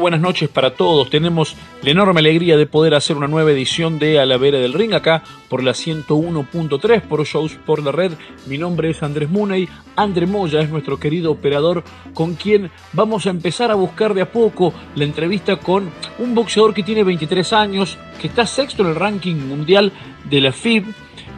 buenas 0.00 0.20
noches 0.20 0.48
para 0.48 0.74
todos. 0.74 1.10
Tenemos 1.10 1.54
la 1.82 1.90
enorme 1.90 2.20
alegría 2.20 2.56
de 2.56 2.66
poder 2.66 2.94
hacer 2.94 3.16
una 3.18 3.28
nueva 3.28 3.52
edición 3.52 3.98
de 3.98 4.18
A 4.18 4.24
la 4.24 4.38
Vera 4.38 4.58
del 4.58 4.72
Ring 4.72 4.94
acá 4.94 5.22
por 5.48 5.62
la 5.62 5.72
101.3 5.72 7.02
por 7.02 7.22
Shows 7.24 7.58
por 7.66 7.82
la 7.82 7.92
Red. 7.92 8.12
Mi 8.46 8.56
nombre 8.56 8.90
es 8.90 9.02
Andrés 9.02 9.28
Muney. 9.28 9.68
André 9.96 10.26
Moya 10.26 10.60
es 10.60 10.70
nuestro 10.70 10.98
querido 10.98 11.30
operador 11.30 11.84
con 12.14 12.34
quien 12.34 12.70
vamos 12.94 13.26
a 13.26 13.30
empezar 13.30 13.70
a 13.70 13.74
buscar 13.74 14.14
de 14.14 14.22
a 14.22 14.32
poco 14.32 14.72
la 14.94 15.04
entrevista 15.04 15.56
con 15.56 15.90
un 16.18 16.34
boxeador 16.34 16.72
que 16.72 16.82
tiene 16.82 17.04
23 17.04 17.52
años, 17.52 17.98
que 18.20 18.28
está 18.28 18.46
sexto 18.46 18.82
en 18.82 18.88
el 18.88 18.94
ranking 18.94 19.36
mundial 19.36 19.92
de 20.30 20.40
la 20.40 20.52
FIB 20.52 20.86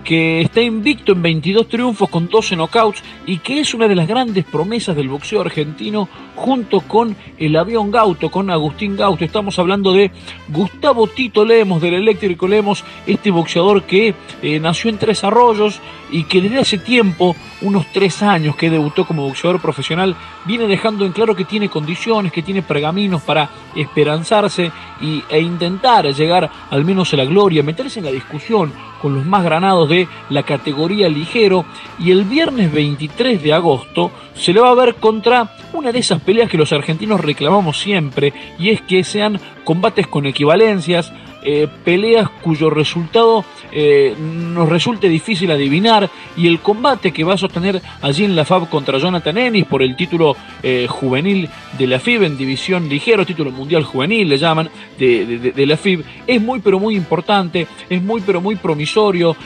que 0.05 0.41
está 0.41 0.61
invicto 0.61 1.12
en 1.12 1.23
22 1.23 1.69
triunfos 1.69 2.09
con 2.09 2.29
12 2.29 2.56
knockouts 2.56 3.02
y 3.27 3.38
que 3.38 3.60
es 3.60 3.74
una 3.74 3.88
de 3.88 3.95
las 3.95 4.09
grandes 4.09 4.45
promesas 4.45 4.97
del 4.97 5.09
boxeo 5.09 5.41
argentino 5.41 6.09
junto 6.34 6.80
con 6.80 7.16
el 7.38 7.56
avión 7.56 7.91
Gauto, 7.91 8.30
con 8.30 8.51
Agustín 8.51 8.96
Gauto. 8.96 9.24
Estamos 9.24 9.59
hablando 9.59 9.93
de 9.93 10.10
Gustavo 10.48 11.07
Tito 11.07 11.45
Lemos, 11.45 11.80
del 11.80 11.95
Eléctrico 11.95 12.48
Lemos, 12.48 12.84
este 13.07 13.30
boxeador 13.30 13.84
que 13.84 14.15
eh, 14.43 14.59
nació 14.59 14.91
en 14.91 14.98
Tres 14.98 15.24
Arroyos 15.24 15.80
y 16.10 16.24
que 16.24 16.41
desde 16.41 16.59
hace 16.59 16.79
tiempo, 16.79 17.34
unos 17.62 17.87
tres 17.93 18.23
años 18.23 18.57
que 18.57 18.71
debutó 18.71 19.07
como 19.07 19.27
boxeador 19.27 19.60
profesional, 19.60 20.15
viene 20.45 20.66
dejando 20.66 21.07
en 21.07 21.12
claro 21.12 21.34
que 21.34 21.45
tiene 21.45 21.69
condiciones, 21.69 22.32
que 22.32 22.43
tiene 22.43 22.62
pergaminos 22.62 23.23
para 23.23 23.48
esperanzarse 23.74 24.71
y, 25.02 25.23
e 25.29 25.41
intentar 25.41 26.06
llegar 26.06 26.51
al 26.70 26.84
menos 26.84 27.12
a 27.12 27.16
la 27.16 27.24
gloria, 27.24 27.62
meterse 27.62 27.98
en 27.98 28.06
la 28.06 28.12
discusión 28.12 28.73
con 29.02 29.15
los 29.15 29.27
más 29.27 29.43
granados 29.43 29.88
de 29.88 30.09
la 30.30 30.45
categoría 30.45 31.09
ligero 31.09 31.65
y 31.99 32.13
el 32.13 32.24
viernes 32.24 32.73
23 32.73 33.43
de 33.43 33.52
agosto 33.52 34.12
se 34.35 34.52
le 34.52 34.60
va 34.60 34.71
a 34.71 34.74
ver 34.74 34.95
contra 34.95 35.57
una 35.73 35.90
de 35.90 35.99
esas 35.99 36.23
peleas 36.23 36.49
que 36.49 36.57
los 36.57 36.73
argentinos 36.73 37.21
reclamamos 37.21 37.80
siempre 37.80 38.32
y 38.59 38.71
es 38.71 38.80
que 38.82 39.02
sean 39.02 39.40
combates 39.65 40.07
con 40.07 40.27
equivalencias, 40.27 41.12
eh, 41.43 41.66
peleas 41.84 42.30
cuyo 42.43 42.71
resultado 42.71 43.45
eh, 43.73 44.15
nos 44.18 44.68
resulte 44.68 45.09
difícil 45.09 45.51
adivinar 45.51 46.09
y 46.37 46.46
el 46.46 46.60
combate 46.60 47.12
que 47.12 47.24
va 47.24 47.34
a 47.34 47.38
sostener 47.38 47.80
allí 48.01 48.24
en 48.24 48.37
la 48.37 48.45
FAB 48.45 48.68
contra 48.68 48.98
Jonathan 48.98 49.37
Ennis 49.38 49.65
por 49.65 49.82
el 49.82 49.96
título 49.96 50.37
eh, 50.62 50.87
juvenil 50.88 51.48
de 51.78 51.87
la 51.87 51.98
FIB 51.98 52.24
en 52.24 52.37
división 52.37 52.88
ligero, 52.88 53.26
título 53.26 53.50
mundial 53.50 53.84
juvenil 53.84 54.28
le 54.28 54.38
llaman 54.38 54.68
de, 54.98 55.52
de 55.54 55.66
la 55.66 55.76
FIB, 55.76 56.04
es 56.26 56.40
muy 56.40 56.60
pero 56.60 56.78
muy 56.78 56.96
importante, 56.96 57.66
es 57.88 58.02
muy 58.02 58.20
pero 58.20 58.40
muy 58.40 58.56
promisorio, 58.56 59.37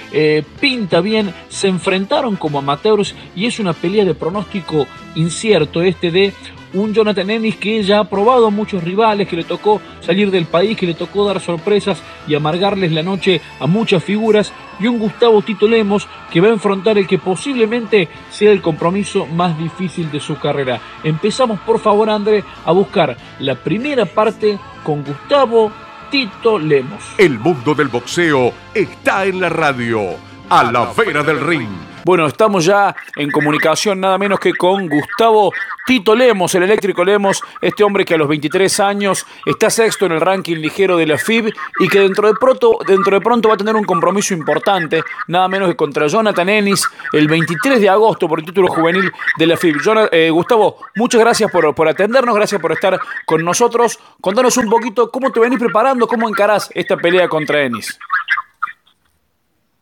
pinta 0.60 1.00
bien, 1.00 1.32
se 1.48 1.69
enfrentaron 1.69 2.36
como 2.36 2.58
amateurs 2.58 3.14
y 3.34 3.47
es 3.47 3.58
una 3.58 3.72
pelea 3.72 4.04
de 4.04 4.14
pronóstico 4.14 4.86
incierto 5.14 5.82
este 5.82 6.10
de 6.10 6.32
un 6.77 6.92
Jonathan 6.92 7.30
Ennis 7.30 7.56
que 7.56 7.82
ya 7.82 8.00
ha 8.00 8.05
probado 8.05 8.50
muchos 8.50 8.82
rivales, 8.82 9.28
que 9.28 9.36
le 9.36 9.44
tocó 9.44 9.80
salir 10.00 10.30
del 10.30 10.46
país, 10.46 10.77
que 10.77 10.86
le 10.86 10.94
tocó 10.94 11.27
dar 11.27 11.41
sorpresas 11.41 12.02
y 12.27 12.34
amargarles 12.34 12.92
la 12.92 13.02
noche 13.02 13.41
a 13.60 13.66
muchas 13.66 14.02
figuras, 14.02 14.52
y 14.78 14.86
un 14.86 14.98
Gustavo 14.98 15.41
Tito 15.42 15.66
Lemos 15.66 16.06
que 16.30 16.41
va 16.41 16.48
a 16.48 16.52
enfrentar 16.52 16.98
el 16.98 17.06
que 17.06 17.19
posiblemente 17.19 18.08
sea 18.30 18.52
el 18.52 18.60
compromiso 18.60 19.27
más 19.27 19.58
difícil 19.58 20.10
de 20.10 20.20
su 20.20 20.38
carrera. 20.38 20.80
Empezamos 21.02 21.60
por 21.60 21.80
favor, 21.80 22.10
André, 22.10 22.44
a 22.64 22.72
buscar 22.72 23.16
la 23.41 23.54
primera 23.54 24.04
parte 24.04 24.58
con 24.82 25.02
Gustavo 25.02 25.72
Tito 26.10 26.58
Lemos. 26.58 27.02
El 27.19 27.38
mundo 27.38 27.74
del 27.74 27.88
boxeo 27.88 28.52
está 28.74 29.24
en 29.24 29.41
la 29.41 29.48
radio, 29.48 30.02
a 30.48 30.70
la 30.70 30.92
vera 30.92 31.22
del 31.22 31.41
ring 31.41 31.95
bueno, 32.07 32.27
estamos 32.27 32.65
ya 32.65 32.95
en 33.17 33.33
comunicación 33.33 34.01
nada 34.01 34.17
menos 34.17 34.39
que 34.39 34.55
con 34.55 34.89
Gustavo 34.89 35.53
Tito 35.84 36.15
Lemos, 36.15 36.55
el 36.55 36.62
eléctrico 36.62 37.05
Lemos, 37.05 37.43
este 37.61 37.83
hombre 37.83 38.05
que 38.05 38.15
a 38.15 38.17
los 38.17 38.28
23 38.28 38.78
años 38.78 39.27
está 39.44 39.71
sexto 39.71 40.06
en 40.06 40.12
el 40.12 40.21
ranking 40.21 40.59
ligero 40.59 40.97
de 40.97 41.05
la 41.05 41.19
FIB 41.19 41.53
y 41.81 41.89
que 41.89 41.99
dentro 41.99 42.28
de 42.28 42.34
pronto, 42.34 42.78
dentro 42.87 43.19
de 43.19 43.21
pronto 43.21 43.49
va 43.49 43.55
a 43.55 43.56
tener 43.56 43.75
un 43.75 43.83
compromiso 43.83 44.34
importante, 44.34 45.03
nada 45.27 45.49
menos 45.49 45.69
que 45.69 45.75
contra 45.75 46.06
Jonathan 46.06 46.49
Ennis, 46.49 46.89
el 47.12 47.27
23 47.27 47.81
de 47.81 47.89
agosto 47.89 48.28
por 48.28 48.39
el 48.39 48.47
título 48.47 48.69
juvenil 48.69 49.11
de 49.37 49.47
la 49.49 49.56
FIB. 49.56 50.09
Eh, 50.12 50.31
Gustavo, 50.31 50.77
muchas 50.95 51.21
gracias 51.21 51.50
por, 51.50 51.75
por 51.75 51.89
atendernos, 51.89 52.37
gracias 52.37 52.61
por 52.61 52.71
estar 52.71 53.00
con 53.25 53.45
nosotros. 53.45 53.99
Contanos 54.21 54.56
un 54.59 54.71
poquito 54.71 55.11
cómo 55.11 55.33
te 55.33 55.41
venís 55.41 55.59
preparando, 55.59 56.06
cómo 56.06 56.28
encarás 56.28 56.71
esta 56.72 56.97
pelea 56.97 57.28
contra 57.28 57.62
Ennis. 57.62 57.99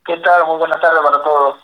¿Qué 0.06 0.16
tal? 0.16 0.46
Muy 0.46 0.56
buenas 0.56 0.80
tardes 0.80 1.00
para 1.02 1.22
todos 1.22 1.63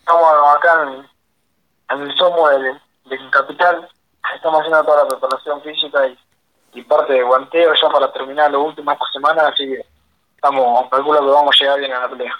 estamos 0.00 0.56
acá 0.56 0.82
en, 0.82 2.02
el 2.02 2.16
Somo 2.16 2.48
del, 2.48 3.30
Capital, 3.30 3.88
estamos 4.34 4.60
haciendo 4.60 4.84
toda 4.84 5.04
la 5.04 5.08
preparación 5.08 5.62
física 5.62 6.06
y, 6.06 6.82
parte 6.82 7.12
de 7.12 7.22
guanteo 7.22 7.72
ya 7.80 7.88
para 7.88 8.12
terminar 8.12 8.50
las 8.50 8.60
últimas 8.60 8.96
semanas, 9.12 9.52
así 9.52 9.66
que 9.66 9.84
estamos, 10.34 10.88
calculo 10.90 11.20
que 11.20 11.26
vamos 11.26 11.54
a 11.54 11.58
llegar 11.58 11.78
bien 11.78 11.92
a 11.92 12.00
la 12.00 12.08
pelea. 12.08 12.32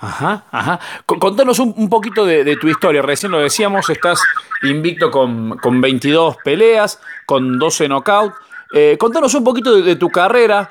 Ajá, 0.00 0.44
ajá. 0.50 0.80
Contanos 1.06 1.58
un, 1.58 1.88
poquito 1.88 2.26
de, 2.26 2.56
tu 2.56 2.68
historia. 2.68 3.00
Recién 3.00 3.32
lo 3.32 3.38
decíamos, 3.38 3.88
estás 3.88 4.22
invicto 4.62 5.10
con, 5.10 5.56
con 5.58 5.80
22 5.80 6.36
peleas, 6.44 7.00
con 7.24 7.58
12 7.58 7.88
knockouts. 7.88 8.36
Eh, 8.74 8.96
contanos 8.98 9.34
un 9.34 9.44
poquito 9.44 9.80
de, 9.80 9.96
tu 9.96 10.10
carrera, 10.10 10.68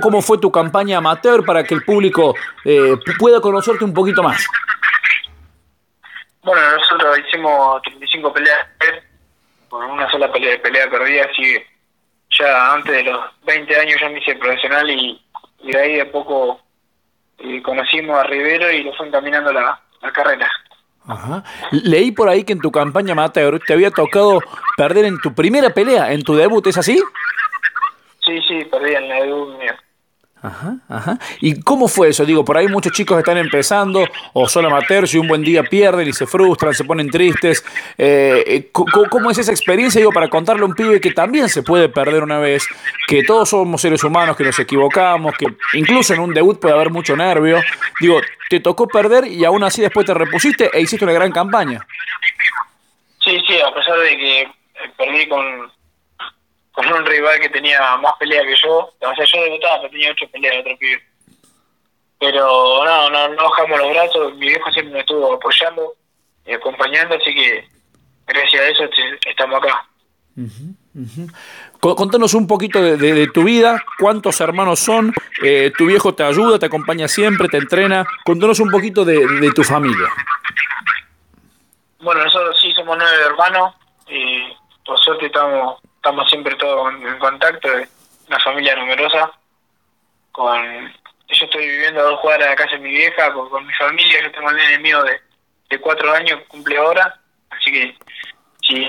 cómo 0.00 0.22
fue 0.22 0.38
tu 0.38 0.50
campaña 0.50 0.98
amateur 0.98 1.44
para 1.44 1.64
que 1.64 1.74
el 1.74 1.84
público 1.84 2.34
eh, 2.64 2.96
pueda 3.18 3.40
conocerte 3.40 3.84
un 3.84 3.92
poquito 3.92 4.22
más. 4.22 4.46
Bueno, 6.42 6.60
nosotros 6.76 7.18
hicimos 7.20 7.82
35 7.82 8.32
peleas 8.32 8.66
con 9.68 9.88
una 9.90 10.10
sola 10.10 10.30
pelea, 10.32 10.60
pelea 10.60 10.90
perdida, 10.90 11.24
así 11.24 11.42
que 11.42 11.66
ya 12.38 12.74
antes 12.74 12.92
de 12.92 13.04
los 13.04 13.20
20 13.44 13.76
años 13.80 14.00
ya 14.00 14.08
me 14.08 14.18
hice 14.18 14.34
profesional 14.34 14.90
y, 14.90 15.20
de 15.62 15.78
ahí 15.78 15.96
de 15.96 16.06
poco 16.06 16.60
eh, 17.38 17.62
conocimos 17.62 18.18
a 18.18 18.24
Rivero 18.24 18.70
y 18.72 18.82
lo 18.82 18.92
fue 18.94 19.06
encaminando 19.06 19.52
la, 19.52 19.80
la 20.00 20.12
carrera. 20.12 20.50
Ajá. 21.06 21.44
Leí 21.70 22.10
por 22.12 22.28
ahí 22.28 22.44
que 22.44 22.52
en 22.52 22.60
tu 22.60 22.70
campaña 22.72 23.12
amateur 23.12 23.60
te 23.60 23.72
había 23.72 23.90
tocado 23.90 24.40
perder 24.76 25.04
en 25.04 25.20
tu 25.20 25.34
primera 25.34 25.70
pelea, 25.70 26.12
en 26.12 26.22
tu 26.22 26.34
debut, 26.34 26.66
¿es 26.66 26.78
así? 26.78 27.00
Sí, 28.24 28.40
sí, 28.48 28.64
perdí 28.64 28.94
en 28.94 29.08
la 29.08 29.14
debut. 29.16 29.56
Ajá, 30.42 30.74
ajá. 30.88 31.18
¿Y 31.40 31.60
cómo 31.60 31.86
fue 31.86 32.08
eso? 32.08 32.24
Digo, 32.24 32.44
por 32.44 32.56
ahí 32.56 32.66
muchos 32.66 32.92
chicos 32.92 33.16
están 33.16 33.38
empezando 33.38 34.04
o 34.32 34.48
son 34.48 34.66
amateurs 34.66 35.14
y 35.14 35.18
un 35.18 35.28
buen 35.28 35.42
día 35.42 35.62
pierden 35.62 36.08
y 36.08 36.12
se 36.12 36.26
frustran, 36.26 36.74
se 36.74 36.82
ponen 36.82 37.08
tristes. 37.08 37.64
Eh, 37.96 38.42
eh 38.44 38.70
¿Cómo 38.72 39.30
es 39.30 39.38
esa 39.38 39.52
experiencia? 39.52 40.00
Digo, 40.00 40.10
para 40.10 40.28
contarle 40.28 40.62
a 40.62 40.66
un 40.66 40.74
pibe 40.74 41.00
que 41.00 41.12
también 41.12 41.48
se 41.48 41.62
puede 41.62 41.88
perder 41.88 42.24
una 42.24 42.40
vez, 42.40 42.66
que 43.06 43.22
todos 43.22 43.50
somos 43.50 43.80
seres 43.80 44.02
humanos, 44.02 44.36
que 44.36 44.42
nos 44.42 44.58
equivocamos, 44.58 45.32
que 45.36 45.46
incluso 45.74 46.12
en 46.12 46.18
un 46.18 46.34
debut 46.34 46.58
puede 46.58 46.74
haber 46.74 46.90
mucho 46.90 47.16
nervio. 47.16 47.60
Digo, 48.00 48.20
te 48.50 48.58
tocó 48.58 48.88
perder 48.88 49.28
y 49.28 49.44
aún 49.44 49.62
así 49.62 49.80
después 49.80 50.04
te 50.04 50.12
repusiste 50.12 50.70
e 50.72 50.80
hiciste 50.80 51.04
una 51.04 51.14
gran 51.14 51.30
campaña. 51.30 51.86
Sí, 53.20 53.38
sí, 53.46 53.60
a 53.60 53.72
pesar 53.72 53.96
de 53.96 54.16
que 54.16 54.48
perdí 54.98 55.28
con 55.28 55.70
con 56.72 56.92
un 56.92 57.06
rival 57.06 57.38
que 57.40 57.48
tenía 57.48 57.96
más 57.98 58.14
pelea 58.18 58.42
que 58.42 58.56
yo. 58.56 58.78
O 58.78 59.14
sea, 59.14 59.24
yo 59.24 59.42
debutaba, 59.42 59.82
pero 59.82 59.90
tenía 59.90 60.10
ocho 60.10 60.26
peleas 60.30 60.54
de 60.54 60.60
otro 60.60 60.78
pibe. 60.78 61.02
Pero 62.18 62.84
no, 62.84 63.10
no, 63.10 63.28
no 63.28 63.50
bajamos 63.50 63.78
los 63.78 63.90
brazos. 63.90 64.34
Mi 64.36 64.48
viejo 64.48 64.70
siempre 64.70 64.94
me 64.94 65.00
estuvo 65.00 65.34
apoyando 65.34 65.94
y 66.46 66.52
acompañando, 66.52 67.14
así 67.14 67.34
que 67.34 67.68
gracias 68.26 68.62
a 68.62 68.68
eso 68.68 68.84
estamos 69.26 69.58
acá. 69.58 69.86
Contanos 71.80 72.34
un 72.34 72.46
poquito 72.46 72.80
de, 72.80 73.26
tu 73.28 73.44
vida, 73.44 73.82
cuántos 73.98 74.40
hermanos 74.40 74.80
son, 74.80 75.12
eh, 75.42 75.72
tu 75.76 75.86
viejo 75.86 76.14
te 76.14 76.22
ayuda, 76.22 76.58
te 76.58 76.66
acompaña 76.66 77.08
siempre, 77.08 77.48
te 77.48 77.58
entrena. 77.58 78.06
Contanos 78.24 78.60
un 78.60 78.70
poquito 78.70 79.04
de, 79.04 79.26
de 79.26 79.50
tu 79.52 79.62
familia. 79.62 80.08
Bueno, 82.00 82.24
nosotros 82.24 82.58
sí 82.60 82.72
somos 82.72 82.96
nueve 82.98 83.24
hermanos 83.24 83.74
y 84.08 84.42
por 84.84 84.98
suerte 84.98 85.26
estamos 85.26 85.80
estamos 86.02 86.28
siempre 86.28 86.56
todos 86.56 86.92
en, 86.94 87.18
contacto, 87.20 87.68
una 88.26 88.40
familia 88.40 88.74
numerosa. 88.74 89.30
con 90.32 90.92
Yo 91.28 91.44
estoy 91.44 91.64
viviendo 91.64 92.00
a 92.00 92.04
dos 92.04 92.20
cuadras 92.20 92.50
de 92.50 92.56
casa 92.56 92.72
de 92.72 92.80
mi 92.80 92.90
vieja, 92.90 93.32
con, 93.32 93.64
mi 93.64 93.72
familia, 93.74 94.20
yo 94.20 94.32
tengo 94.32 94.50
el 94.50 94.56
nene 94.56 94.78
mío 94.80 95.00
de, 95.04 95.20
de 95.70 95.78
cuatro 95.78 96.12
años, 96.12 96.40
cumple 96.48 96.76
ahora, 96.76 97.20
así 97.50 97.70
que 97.70 97.96
si, 98.66 98.84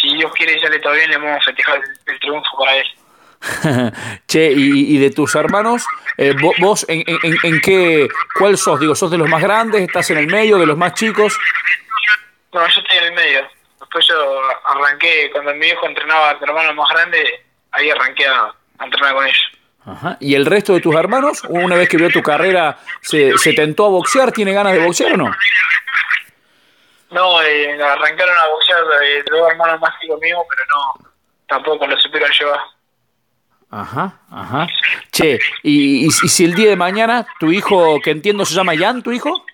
si 0.00 0.14
Dios 0.14 0.32
quiere 0.34 0.56
y 0.56 0.60
sale 0.60 0.78
todo 0.78 0.92
bien, 0.92 1.10
le 1.10 1.16
vamos 1.16 1.38
a 1.38 1.44
festejar 1.44 1.80
el, 2.06 2.20
triunfo 2.20 2.56
para 2.56 2.76
él. 2.76 2.86
che, 4.28 4.52
y, 4.52 4.98
de 4.98 5.10
tus 5.10 5.34
hermanos, 5.34 5.84
eh, 6.16 6.32
vos, 6.60 6.86
en, 6.88 7.02
en, 7.08 7.36
en, 7.42 7.60
qué, 7.60 8.08
cuál 8.38 8.56
sos? 8.56 8.78
Digo, 8.78 8.94
¿sos 8.94 9.10
de 9.10 9.18
los 9.18 9.28
más 9.28 9.42
grandes? 9.42 9.82
¿Estás 9.82 10.08
en 10.10 10.18
el 10.18 10.28
medio, 10.28 10.58
de 10.58 10.66
los 10.66 10.78
más 10.78 10.94
chicos? 10.94 11.36
No, 12.52 12.60
yo 12.68 12.80
estoy 12.80 12.98
en 12.98 13.04
el 13.04 13.12
medio 13.14 13.61
después 13.92 14.06
yo 14.08 14.40
arranqué, 14.64 15.30
cuando 15.32 15.54
mi 15.54 15.66
hijo 15.66 15.86
entrenaba 15.86 16.30
a 16.30 16.38
tu 16.38 16.44
hermano 16.44 16.72
más 16.74 16.88
grande, 16.90 17.44
ahí 17.72 17.90
arranqué 17.90 18.26
a, 18.26 18.54
entrenar 18.82 19.14
con 19.14 19.26
ellos. 19.26 19.52
Ajá. 19.84 20.16
¿Y 20.20 20.34
el 20.34 20.46
resto 20.46 20.72
de 20.74 20.80
tus 20.80 20.94
hermanos, 20.94 21.42
una 21.48 21.76
vez 21.76 21.88
que 21.88 21.96
vio 21.96 22.08
tu 22.08 22.22
carrera, 22.22 22.78
se, 23.00 23.36
se 23.36 23.52
tentó 23.52 23.86
a 23.86 23.90
boxear? 23.90 24.32
¿Tiene 24.32 24.52
ganas 24.52 24.72
de 24.72 24.84
boxear 24.84 25.12
o 25.12 25.16
no? 25.16 25.36
No, 27.10 27.42
eh, 27.42 27.82
arrancaron 27.82 28.36
a 28.38 28.48
boxear 28.48 28.84
de 28.84 29.22
dos 29.30 29.50
hermanos 29.50 29.80
más 29.80 29.92
chicos 30.00 30.18
míos, 30.20 30.40
pero 30.48 30.62
no, 30.74 31.10
tampoco 31.46 31.86
lo 31.86 31.96
supieron 31.98 32.30
llevar. 32.30 32.60
Ajá, 33.70 34.20
ajá. 34.30 34.66
Che, 35.10 35.38
y, 35.62 36.06
y, 36.06 36.10
si 36.10 36.44
el 36.44 36.54
día 36.54 36.70
de 36.70 36.76
mañana 36.76 37.26
tu 37.40 37.50
hijo, 37.50 38.00
que 38.00 38.10
entiendo 38.10 38.44
se 38.44 38.54
llama 38.54 38.74
Ian, 38.74 39.02
tu 39.02 39.12
hijo? 39.12 39.44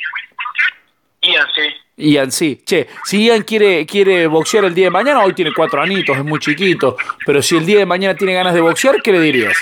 Ian, 1.22 1.46
sí. 1.54 1.74
Ian, 1.98 2.30
sí. 2.30 2.62
Che, 2.64 2.88
si 3.04 3.24
Ian 3.24 3.42
quiere, 3.42 3.84
quiere 3.84 4.26
boxear 4.26 4.64
el 4.64 4.74
día 4.74 4.86
de 4.86 4.90
mañana, 4.90 5.22
hoy 5.22 5.34
tiene 5.34 5.52
cuatro 5.52 5.82
anitos, 5.82 6.16
es 6.16 6.24
muy 6.24 6.38
chiquito, 6.38 6.96
pero 7.26 7.42
si 7.42 7.56
el 7.56 7.66
día 7.66 7.78
de 7.78 7.86
mañana 7.86 8.14
tiene 8.14 8.34
ganas 8.34 8.54
de 8.54 8.60
boxear, 8.60 9.02
¿qué 9.02 9.12
le 9.12 9.20
dirías? 9.20 9.56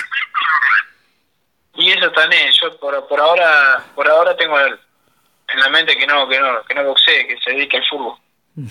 Y 1.75 1.91
eso 1.91 2.11
también, 2.11 2.51
yo 2.61 2.77
por, 2.79 3.07
por 3.07 3.19
ahora 3.19 3.83
por 3.95 4.07
ahora 4.07 4.35
tengo 4.35 4.57
en 4.59 5.59
la 5.59 5.69
mente 5.69 5.97
que 5.97 6.05
no, 6.05 6.27
que 6.27 6.39
no, 6.39 6.63
que 6.63 6.75
no 6.75 6.83
boxee, 6.83 7.27
que 7.27 7.37
se 7.43 7.51
dedique 7.51 7.77
al 7.77 7.85
fútbol. 7.89 8.17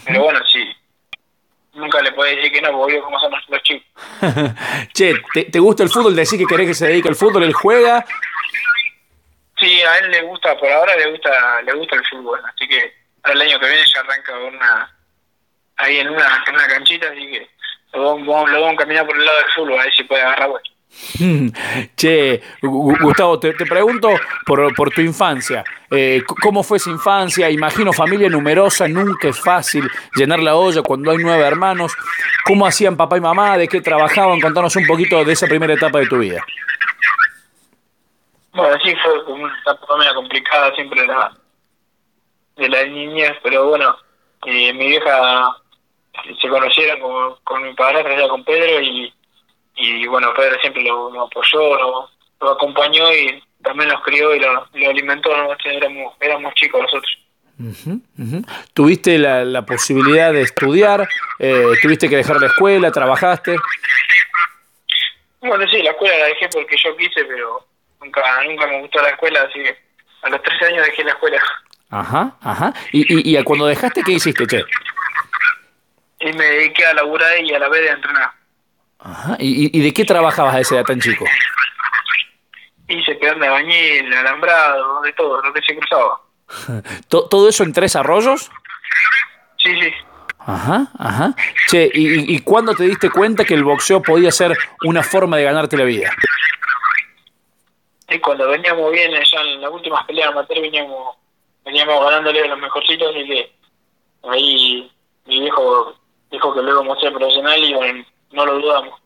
Pero 0.04 0.24
bueno, 0.24 0.40
sí, 0.46 0.64
nunca 1.74 2.00
le 2.02 2.12
puede 2.12 2.36
decir 2.36 2.52
que 2.52 2.60
no, 2.60 2.72
porque 2.72 3.00
como 3.00 3.18
son 3.18 3.32
los 3.48 3.62
chicos. 3.62 3.86
che, 4.92 5.14
¿te, 5.32 5.44
¿te, 5.44 5.58
gusta 5.58 5.82
el 5.82 5.88
fútbol? 5.88 6.14
¿Decís 6.14 6.38
que 6.38 6.46
querés 6.46 6.68
que 6.68 6.74
se 6.74 6.86
dedique 6.86 7.08
al 7.08 7.16
fútbol? 7.16 7.44
¿Él 7.44 7.52
juega? 7.52 8.04
Sí, 9.58 9.82
a 9.82 9.98
él 9.98 10.10
le 10.10 10.22
gusta, 10.22 10.56
por 10.58 10.70
ahora 10.70 10.96
le 10.96 11.10
gusta 11.10 11.62
le 11.62 11.72
gusta 11.72 11.96
el 11.96 12.04
fútbol, 12.06 12.40
así 12.44 12.68
que 12.68 13.05
el 13.32 13.42
año 13.42 13.58
que 13.58 13.66
viene 13.66 13.84
ya 13.86 14.00
arranca 14.00 14.38
una 14.38 14.96
ahí 15.76 15.98
en 15.98 16.08
una, 16.08 16.44
en 16.46 16.54
una 16.54 16.68
canchita, 16.68 17.08
así 17.08 17.30
que 17.30 17.48
lo 17.92 18.16
vamos, 18.16 18.50
lo 18.50 18.60
vamos 18.60 18.74
a 18.74 18.76
caminar 18.76 19.06
por 19.06 19.16
el 19.16 19.24
lado 19.24 19.38
del 19.38 19.52
fútbol, 19.54 19.80
a 19.80 19.84
ver 19.84 19.94
si 19.94 20.04
puede 20.04 20.22
agarrar 20.22 20.50
bueno. 20.50 20.66
Che, 21.96 22.42
Gustavo, 22.62 23.38
te, 23.38 23.52
pregunto 23.52 24.08
por, 24.44 24.74
por, 24.74 24.90
tu 24.90 25.00
infancia. 25.00 25.64
Eh, 25.90 26.22
¿Cómo 26.42 26.62
fue 26.62 26.78
esa 26.78 26.90
infancia? 26.90 27.50
Imagino 27.50 27.92
familia 27.92 28.28
numerosa, 28.28 28.88
nunca 28.88 29.28
es 29.28 29.38
fácil 29.38 29.90
llenar 30.14 30.40
la 30.40 30.56
olla 30.56 30.82
cuando 30.82 31.10
hay 31.10 31.18
nueve 31.18 31.44
hermanos. 31.44 31.94
¿Cómo 32.44 32.66
hacían 32.66 32.96
papá 32.96 33.18
y 33.18 33.20
mamá? 33.20 33.58
¿De 33.58 33.68
qué 33.68 33.80
trabajaban? 33.80 34.40
Contanos 34.40 34.74
un 34.76 34.86
poquito 34.86 35.24
de 35.24 35.32
esa 35.32 35.46
primera 35.46 35.74
etapa 35.74 35.98
de 35.98 36.06
tu 36.06 36.18
vida. 36.18 36.44
Bueno, 38.52 38.78
sí, 38.82 38.94
fue 39.02 39.34
una 39.34 39.54
etapa 39.60 39.96
medio 39.98 40.14
complicada 40.14 40.74
siempre 40.74 41.06
la, 41.06 41.30
de 42.56 42.68
la 42.68 42.84
niñez, 42.84 43.32
pero 43.42 43.68
bueno, 43.68 43.96
eh, 44.46 44.72
mi 44.72 44.88
vieja 44.88 45.56
se 46.40 46.48
conocieron 46.48 47.00
con, 47.00 47.36
con 47.44 47.62
mi 47.62 47.74
padre, 47.74 48.28
con 48.28 48.44
Pedro, 48.44 48.80
y 48.80 49.12
y 49.76 50.06
bueno, 50.06 50.32
Pedro 50.34 50.58
siempre 50.60 50.82
lo, 50.82 51.22
apoyó, 51.22 52.08
lo, 52.40 52.50
acompañó 52.50 53.12
y 53.12 53.42
también 53.62 53.90
los 53.90 54.02
crió 54.02 54.34
y 54.34 54.40
lo, 54.40 54.66
alimentó, 54.88 55.30
éramos, 55.64 56.14
éramos 56.20 56.54
chicos 56.54 56.82
nosotros. 56.82 57.18
¿Tuviste 58.74 59.18
la, 59.18 59.44
la, 59.44 59.62
posibilidad 59.62 60.32
de 60.32 60.42
estudiar? 60.42 61.08
Eh, 61.38 61.72
¿Tuviste 61.82 62.08
que 62.08 62.16
dejar 62.16 62.40
la 62.40 62.48
escuela? 62.48 62.90
¿Trabajaste? 62.90 63.56
Bueno, 65.40 65.66
sí, 65.70 65.82
la 65.82 65.90
escuela 65.90 66.18
la 66.18 66.26
dejé 66.26 66.48
porque 66.48 66.76
yo 66.82 66.96
quise, 66.96 67.24
pero 67.24 67.66
nunca 68.00 68.22
nunca 68.44 68.66
me 68.66 68.80
gustó 68.80 69.00
la 69.00 69.10
escuela, 69.10 69.42
así 69.42 69.62
que 69.62 69.76
a 70.22 70.30
los 70.30 70.42
13 70.42 70.64
años 70.66 70.86
dejé 70.86 71.04
la 71.04 71.12
escuela. 71.12 71.42
Ajá, 71.90 72.36
ajá. 72.40 72.74
¿Y, 72.92 73.32
y, 73.32 73.38
y 73.38 73.44
cuando 73.44 73.66
dejaste 73.66 74.02
qué 74.02 74.12
hiciste, 74.12 74.46
Che? 74.46 74.64
Y 76.20 76.32
me 76.32 76.44
dediqué 76.44 76.84
a 76.86 76.94
laburar 76.94 77.40
y 77.42 77.54
a 77.54 77.58
la 77.58 77.68
vez 77.68 77.82
de 77.82 77.90
entrenar. 77.90 78.30
Ajá. 78.98 79.36
¿Y, 79.38 79.80
de 79.80 79.92
qué 79.92 80.04
trabajabas 80.04 80.54
a 80.54 80.60
esa 80.60 80.76
edad 80.76 80.84
tan 80.84 81.00
chico? 81.00 81.24
Hice 82.88 83.14
peón 83.16 83.40
de 83.40 83.48
bañil, 83.48 84.12
alambrado, 84.12 85.02
de 85.02 85.12
todo, 85.12 85.40
lo 85.42 85.52
que 85.52 85.60
se 85.62 85.76
cruzaba. 85.76 86.20
¿Todo 87.08 87.48
eso 87.48 87.62
en 87.64 87.72
tres 87.72 87.94
arroyos? 87.96 88.50
Sí, 89.58 89.72
sí. 89.80 89.92
Ajá, 90.38 90.88
ajá. 90.98 91.34
Che, 91.68 91.90
¿y, 91.92 92.34
¿y 92.34 92.40
cuándo 92.40 92.74
te 92.74 92.84
diste 92.84 93.10
cuenta 93.10 93.44
que 93.44 93.54
el 93.54 93.64
boxeo 93.64 94.00
podía 94.00 94.30
ser 94.30 94.56
una 94.84 95.02
forma 95.02 95.36
de 95.36 95.44
ganarte 95.44 95.76
la 95.76 95.84
vida? 95.84 96.10
Y 98.08 98.18
cuando 98.20 98.48
veníamos 98.48 98.92
bien, 98.92 99.10
ya 99.10 99.40
en 99.40 99.60
las 99.60 99.70
últimas 99.70 100.04
peleas 100.06 100.28
amateur 100.28 100.60
veníamos, 100.60 101.16
veníamos 101.66 102.02
ganándole 102.04 102.42
a 102.42 102.46
los 102.46 102.58
mejorcitos, 102.58 103.14
y 103.16 103.26
que 103.26 103.52
ahí 104.30 104.90
mi 105.26 105.40
viejo 105.40 105.94
dijo 106.30 106.54
que 106.54 106.62
luego 106.62 106.80
vamos 106.80 106.98
a 106.98 107.00
ser 107.00 107.12
profesional 107.12 107.62
y 107.62 107.74
bueno, 107.74 108.04
no 108.32 108.46
lo 108.46 108.58
dudamos. 108.58 109.00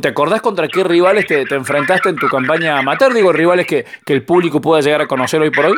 ¿Te 0.00 0.08
acordás 0.08 0.40
contra 0.40 0.68
qué 0.68 0.82
rivales 0.82 1.26
te, 1.26 1.42
enfrentaste 1.42 2.08
en 2.08 2.16
tu 2.16 2.28
campaña 2.28 2.78
amateur? 2.78 3.12
Digo, 3.12 3.32
rivales 3.32 3.66
que, 3.66 3.84
que 4.04 4.12
el 4.12 4.24
público 4.24 4.60
pueda 4.60 4.80
llegar 4.80 5.02
a 5.02 5.06
conocer 5.06 5.40
hoy 5.40 5.50
por 5.50 5.66
hoy. 5.66 5.76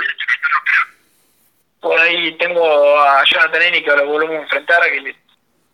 Por 1.81 1.99
ahí 1.99 2.33
tengo 2.39 2.65
a 3.01 3.25
Jonathan 3.25 3.63
Eni 3.63 3.83
que 3.83 3.91
ahora 3.91 4.05
volvemos 4.05 4.37
a 4.37 4.43
enfrentar, 4.43 4.81
que, 4.83 5.17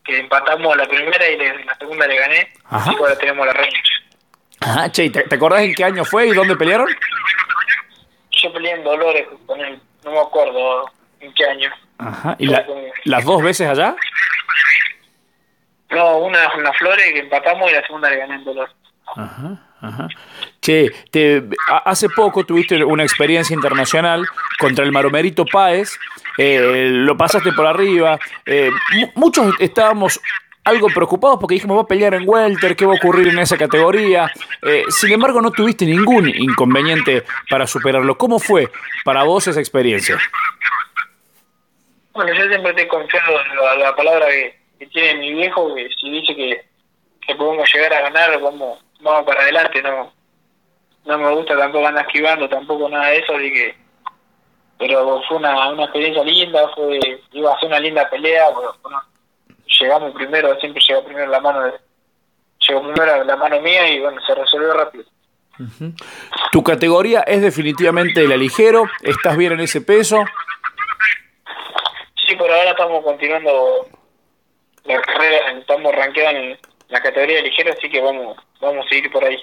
que 0.05 0.19
empatamos 0.21 0.77
la 0.77 0.87
primera 0.87 1.29
y 1.29 1.37
la 1.65 1.75
segunda 1.79 2.07
le 2.07 2.17
gané. 2.19 2.53
Ajá. 2.65 2.93
Y 2.93 2.97
ahora 2.97 3.17
tenemos 3.17 3.47
la 3.47 3.53
revancha. 3.53 3.93
Ajá, 4.61 4.93
che, 4.93 5.11
¿te, 5.11 5.35
acordás 5.35 5.63
en 5.63 5.75
qué 5.75 5.85
año 5.85 6.05
fue 6.05 6.29
y 6.29 6.33
dónde 6.33 6.57
pelearon? 6.57 6.89
Yo 8.43 8.53
peleé 8.53 8.73
en 8.73 8.85
Dolores 8.85 9.27
con 9.47 9.61
él, 9.61 9.81
no 10.05 10.11
me 10.11 10.19
acuerdo 10.19 10.91
en 11.21 11.33
qué 11.35 11.45
año. 11.45 11.71
Ajá, 11.99 12.37
¿y 12.39 12.47
las 13.05 13.25
dos 13.25 13.43
veces 13.43 13.69
allá? 13.69 13.95
No, 15.91 16.19
una 16.19 16.53
una 16.57 16.73
Flores 16.73 17.13
que 17.13 17.21
empatamos 17.21 17.71
y 17.71 17.75
la 17.75 17.87
segunda 17.87 18.11
le 18.11 18.17
gané 18.17 18.35
en 18.37 18.45
dolor. 18.45 18.71
Ajá, 19.15 19.59
ajá. 19.81 20.09
Che, 20.61 20.91
te, 21.11 21.43
hace 21.85 22.09
poco 22.09 22.45
tuviste 22.45 22.83
una 22.85 23.03
experiencia 23.03 23.55
internacional 23.55 24.27
contra 24.59 24.85
el 24.85 24.93
Maromerito 24.93 25.45
Páez, 25.45 25.99
eh, 26.39 26.89
lo 26.91 27.17
pasaste 27.17 27.53
por 27.53 27.67
arriba, 27.67 28.19
eh, 28.47 28.71
muchos 29.15 29.55
estábamos 29.61 30.21
algo 30.65 30.89
preocupados 30.89 31.39
porque 31.41 31.55
dijimos 31.55 31.77
va 31.77 31.83
a 31.83 31.87
pelear 31.87 32.15
en 32.15 32.29
welter, 32.29 32.77
qué 32.77 32.87
va 32.87 32.93
a 32.93 32.97
ocurrir 32.97 33.29
en 33.29 33.39
esa 33.39 33.57
categoría. 33.57 34.31
Eh, 34.63 34.85
sin 34.89 35.13
embargo, 35.13 35.41
no 35.41 35.51
tuviste 35.51 35.85
ningún 35.85 36.29
inconveniente 36.29 37.25
para 37.51 37.67
superarlo. 37.67 38.17
¿Cómo 38.17 38.39
fue 38.39 38.71
para 39.05 39.25
vos 39.25 39.47
esa 39.49 39.61
experiencia? 39.61 40.19
Bueno, 42.13 42.33
yo 42.35 42.47
siempre 42.49 42.75
he 42.77 42.89
confiado 42.89 43.41
en 43.41 43.81
la 43.81 43.97
palabra 43.97 44.27
que, 44.29 44.59
que 44.79 44.87
tiene 44.87 45.19
mi 45.19 45.33
viejo, 45.33 45.75
que 45.75 45.89
si 46.01 46.11
dice 46.11 46.37
que, 46.37 46.65
que 47.27 47.35
podemos 47.35 47.69
llegar 47.73 47.95
a 47.95 48.03
ganar, 48.03 48.41
vamos, 48.41 48.79
vamos 49.01 49.25
para 49.25 49.43
adelante, 49.43 49.83
no 49.83 50.13
no 51.05 51.19
me 51.19 51.35
gusta 51.35 51.57
tampoco 51.57 51.87
andar 51.87 52.07
esquivando, 52.07 52.49
tampoco 52.49 52.89
nada 52.89 53.07
de 53.07 53.19
eso, 53.19 53.35
así 53.35 53.53
que 53.53 53.83
pero 54.79 55.23
fue 55.29 55.37
una, 55.37 55.71
una 55.71 55.85
experiencia 55.85 56.25
linda, 56.25 56.69
fue 56.75 56.99
iba 57.33 57.55
a 57.55 57.61
ser 57.61 57.69
una 57.69 57.81
linda 57.81 58.09
pelea, 58.11 58.47
pero 58.55 58.75
bueno, 58.83 59.03
llegamos 59.83 60.15
primero, 60.15 60.59
siempre 60.61 60.83
llegó 60.87 61.05
primero 61.05 61.27
la 61.27 61.41
mano 61.41 61.63
de, 61.63 61.73
llegó 62.69 62.83
primero 62.83 63.25
la 63.25 63.37
mano 63.37 63.61
mía 63.61 63.89
y 63.89 64.01
bueno, 64.01 64.21
se 64.27 64.35
resolvió 64.35 64.73
rápido. 64.73 65.05
¿Tu 66.51 66.63
categoría 66.63 67.21
es 67.21 67.43
definitivamente 67.43 68.27
la 68.27 68.37
ligero? 68.37 68.85
¿Estás 69.03 69.37
bien 69.37 69.53
en 69.53 69.61
ese 69.61 69.81
peso? 69.81 70.25
Sí, 72.27 72.37
por 72.37 72.51
ahora 72.51 72.71
estamos 72.71 73.05
continuando 73.05 73.87
la 74.85 75.01
carrera, 75.03 75.53
estamos 75.59 75.95
rankeados 75.95 76.35
en 76.35 76.59
la 76.89 77.01
categoría 77.01 77.37
de 77.37 77.43
ligero, 77.43 77.73
así 77.73 77.91
que 77.91 78.01
vamos, 78.01 78.37
vamos 78.61 78.87
a 78.87 78.89
seguir 78.89 79.11
por 79.11 79.25
ahí. 79.25 79.39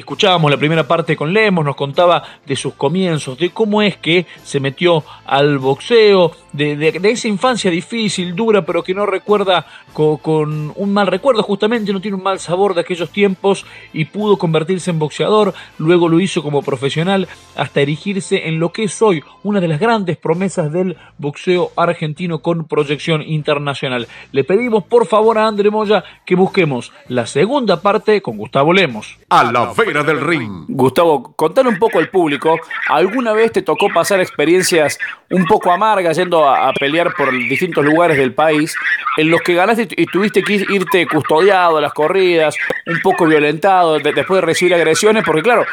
Escuchábamos 0.00 0.50
la 0.50 0.56
primera 0.56 0.88
parte 0.88 1.14
con 1.14 1.30
Lemos, 1.34 1.62
nos 1.62 1.76
contaba 1.76 2.22
de 2.46 2.56
sus 2.56 2.72
comienzos, 2.72 3.36
de 3.36 3.50
cómo 3.50 3.82
es 3.82 3.98
que 3.98 4.24
se 4.42 4.58
metió 4.58 5.04
al 5.26 5.58
boxeo, 5.58 6.32
de, 6.54 7.00
esa 7.04 7.28
infancia 7.28 7.70
difícil, 7.70 8.34
dura, 8.34 8.64
pero 8.64 8.82
que 8.82 8.94
no 8.94 9.04
recuerda 9.04 9.66
con, 9.92 10.72
un 10.74 10.92
mal 10.94 11.06
recuerdo, 11.06 11.42
justamente 11.42 11.92
no 11.92 12.00
tiene 12.00 12.16
un 12.16 12.22
mal 12.22 12.40
sabor 12.40 12.74
de 12.74 12.80
aquellos 12.80 13.10
tiempos 13.10 13.66
y 13.92 14.06
pudo 14.06 14.38
convertirse 14.38 14.90
en 14.90 14.98
boxeador, 14.98 15.52
luego 15.76 16.08
lo 16.08 16.18
hizo 16.18 16.42
como 16.42 16.62
profesional 16.62 17.28
hasta 17.54 17.82
erigirse 17.82 18.48
en 18.48 18.58
lo 18.58 18.72
que 18.72 18.84
es 18.84 19.02
hoy 19.02 19.22
una 19.42 19.60
de 19.60 19.68
las 19.68 19.80
grandes 19.80 20.16
promesas 20.16 20.72
del 20.72 20.96
boxeo 21.18 21.72
argentino 21.76 22.40
con 22.40 22.64
proyección 22.66 23.20
internacional. 23.20 24.08
Le 24.32 24.44
pedimos 24.44 24.84
por 24.84 25.06
favor 25.06 25.36
a 25.36 25.46
André 25.46 25.70
Moya 25.70 26.04
que 26.24 26.36
busquemos 26.36 26.90
la 27.08 27.26
segunda 27.26 27.82
parte 27.82 28.22
con 28.22 28.38
Gustavo 28.38 28.72
Lemos. 28.72 29.18
A 29.28 29.44
la 29.44 29.74
del 29.92 30.20
ring. 30.20 30.64
Gustavo, 30.68 31.34
contale 31.34 31.68
un 31.68 31.78
poco 31.78 31.98
al 31.98 32.08
público, 32.08 32.58
¿alguna 32.88 33.32
vez 33.32 33.52
te 33.52 33.62
tocó 33.62 33.88
pasar 33.92 34.20
experiencias 34.20 34.98
un 35.30 35.44
poco 35.44 35.72
amargas 35.72 36.16
yendo 36.16 36.48
a, 36.48 36.72
pelear 36.72 37.12
por 37.14 37.32
distintos 37.32 37.84
lugares 37.84 38.16
del 38.16 38.32
país, 38.32 38.74
en 39.16 39.30
los 39.30 39.40
que 39.42 39.54
ganaste 39.54 39.88
y 39.96 40.06
tuviste 40.06 40.42
que 40.42 40.54
irte 40.54 41.06
custodiado 41.06 41.78
a 41.78 41.80
las 41.80 41.92
corridas, 41.92 42.56
un 42.86 43.00
poco 43.00 43.26
violentado, 43.26 43.98
después 43.98 44.40
de 44.40 44.46
recibir 44.46 44.74
agresiones, 44.74 45.24
porque 45.24 45.42
claro, 45.42 45.66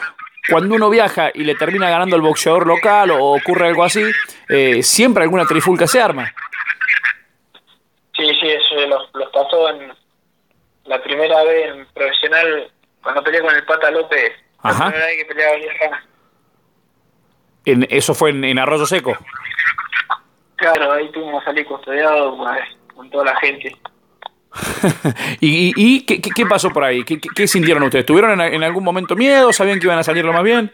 cuando 0.49 0.75
uno 0.75 0.89
viaja 0.89 1.29
y 1.33 1.43
le 1.43 1.55
termina 1.55 1.89
ganando 1.89 2.15
el 2.15 2.21
boxeador 2.21 2.65
local 2.65 3.11
o 3.11 3.35
ocurre 3.35 3.67
algo 3.67 3.83
así, 3.83 4.03
eh, 4.49 4.81
siempre 4.81 5.23
alguna 5.23 5.45
trifulca 5.45 5.85
se 5.87 6.01
arma. 6.01 6.33
Sí, 8.15 8.25
sí, 8.39 8.47
eso 8.49 8.87
los, 8.87 9.31
pasó 9.31 9.69
en 9.69 9.93
la 10.85 11.01
primera 11.03 11.43
vez 11.43 11.75
en 11.75 11.85
profesional, 11.93 12.71
cuando 13.07 13.23
peleé 13.23 13.41
con 13.41 13.55
el 13.55 13.63
Pata 13.63 13.89
López, 13.89 14.33
la 14.65 14.71
primera 14.71 15.05
vez 15.05 15.17
que 15.17 15.25
peleaba 15.25 15.55
en, 17.63 17.87
¿Eso 17.89 18.13
fue 18.13 18.31
en, 18.31 18.43
en 18.43 18.59
Arroyo 18.59 18.85
Seco? 18.85 19.17
Claro, 20.57 20.91
ahí 20.91 21.09
tuvimos 21.13 21.41
que 21.41 21.45
salir 21.45 21.65
custodiados 21.65 22.35
pues, 22.37 22.95
con 22.95 23.09
toda 23.09 23.25
la 23.25 23.35
gente. 23.37 23.73
¿Y, 25.39 25.71
y, 25.77 26.05
qué, 26.05 26.19
qué, 26.19 26.45
pasó 26.45 26.69
por 26.69 26.83
ahí? 26.83 27.05
¿Qué, 27.05 27.17
qué 27.33 27.47
sintieron 27.47 27.83
ustedes? 27.83 28.05
¿Tuvieron 28.05 28.41
en, 28.41 28.61
algún 28.61 28.83
momento 28.83 29.15
miedo? 29.15 29.53
¿Sabían 29.53 29.79
que 29.79 29.85
iban 29.85 29.99
a 29.99 30.03
salir 30.03 30.25
lo 30.25 30.33
más 30.33 30.43
bien? 30.43 30.69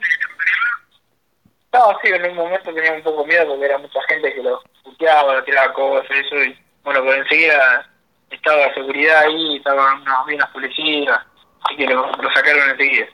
No, 1.71 1.97
sí, 2.01 2.09
en 2.09 2.31
un 2.31 2.35
momento 2.35 2.73
tenía 2.73 2.93
un 2.93 3.03
poco 3.03 3.27
miedo 3.27 3.45
porque 3.47 3.65
era 3.65 3.77
mucha 3.77 3.99
gente 4.07 4.33
que 4.33 4.41
lo 4.41 4.59
puteaba, 4.83 5.35
lo 5.35 5.43
tiraba 5.43 5.71
cosas, 5.73 6.09
eso, 6.09 6.35
y 6.43 6.57
bueno, 6.83 7.01
pero 7.03 7.13
enseguida 7.13 7.87
estaba 8.31 8.57
la 8.57 8.73
seguridad 8.73 9.19
ahí, 9.19 9.57
estaban 9.57 10.01
unas, 10.01 10.27
unas 10.27 10.49
policías, 10.49 11.19
así 11.65 11.75
que 11.77 11.86
lo, 11.86 12.12
lo 12.12 12.32
sacaron 12.34 12.70
enseguida. 12.70 13.08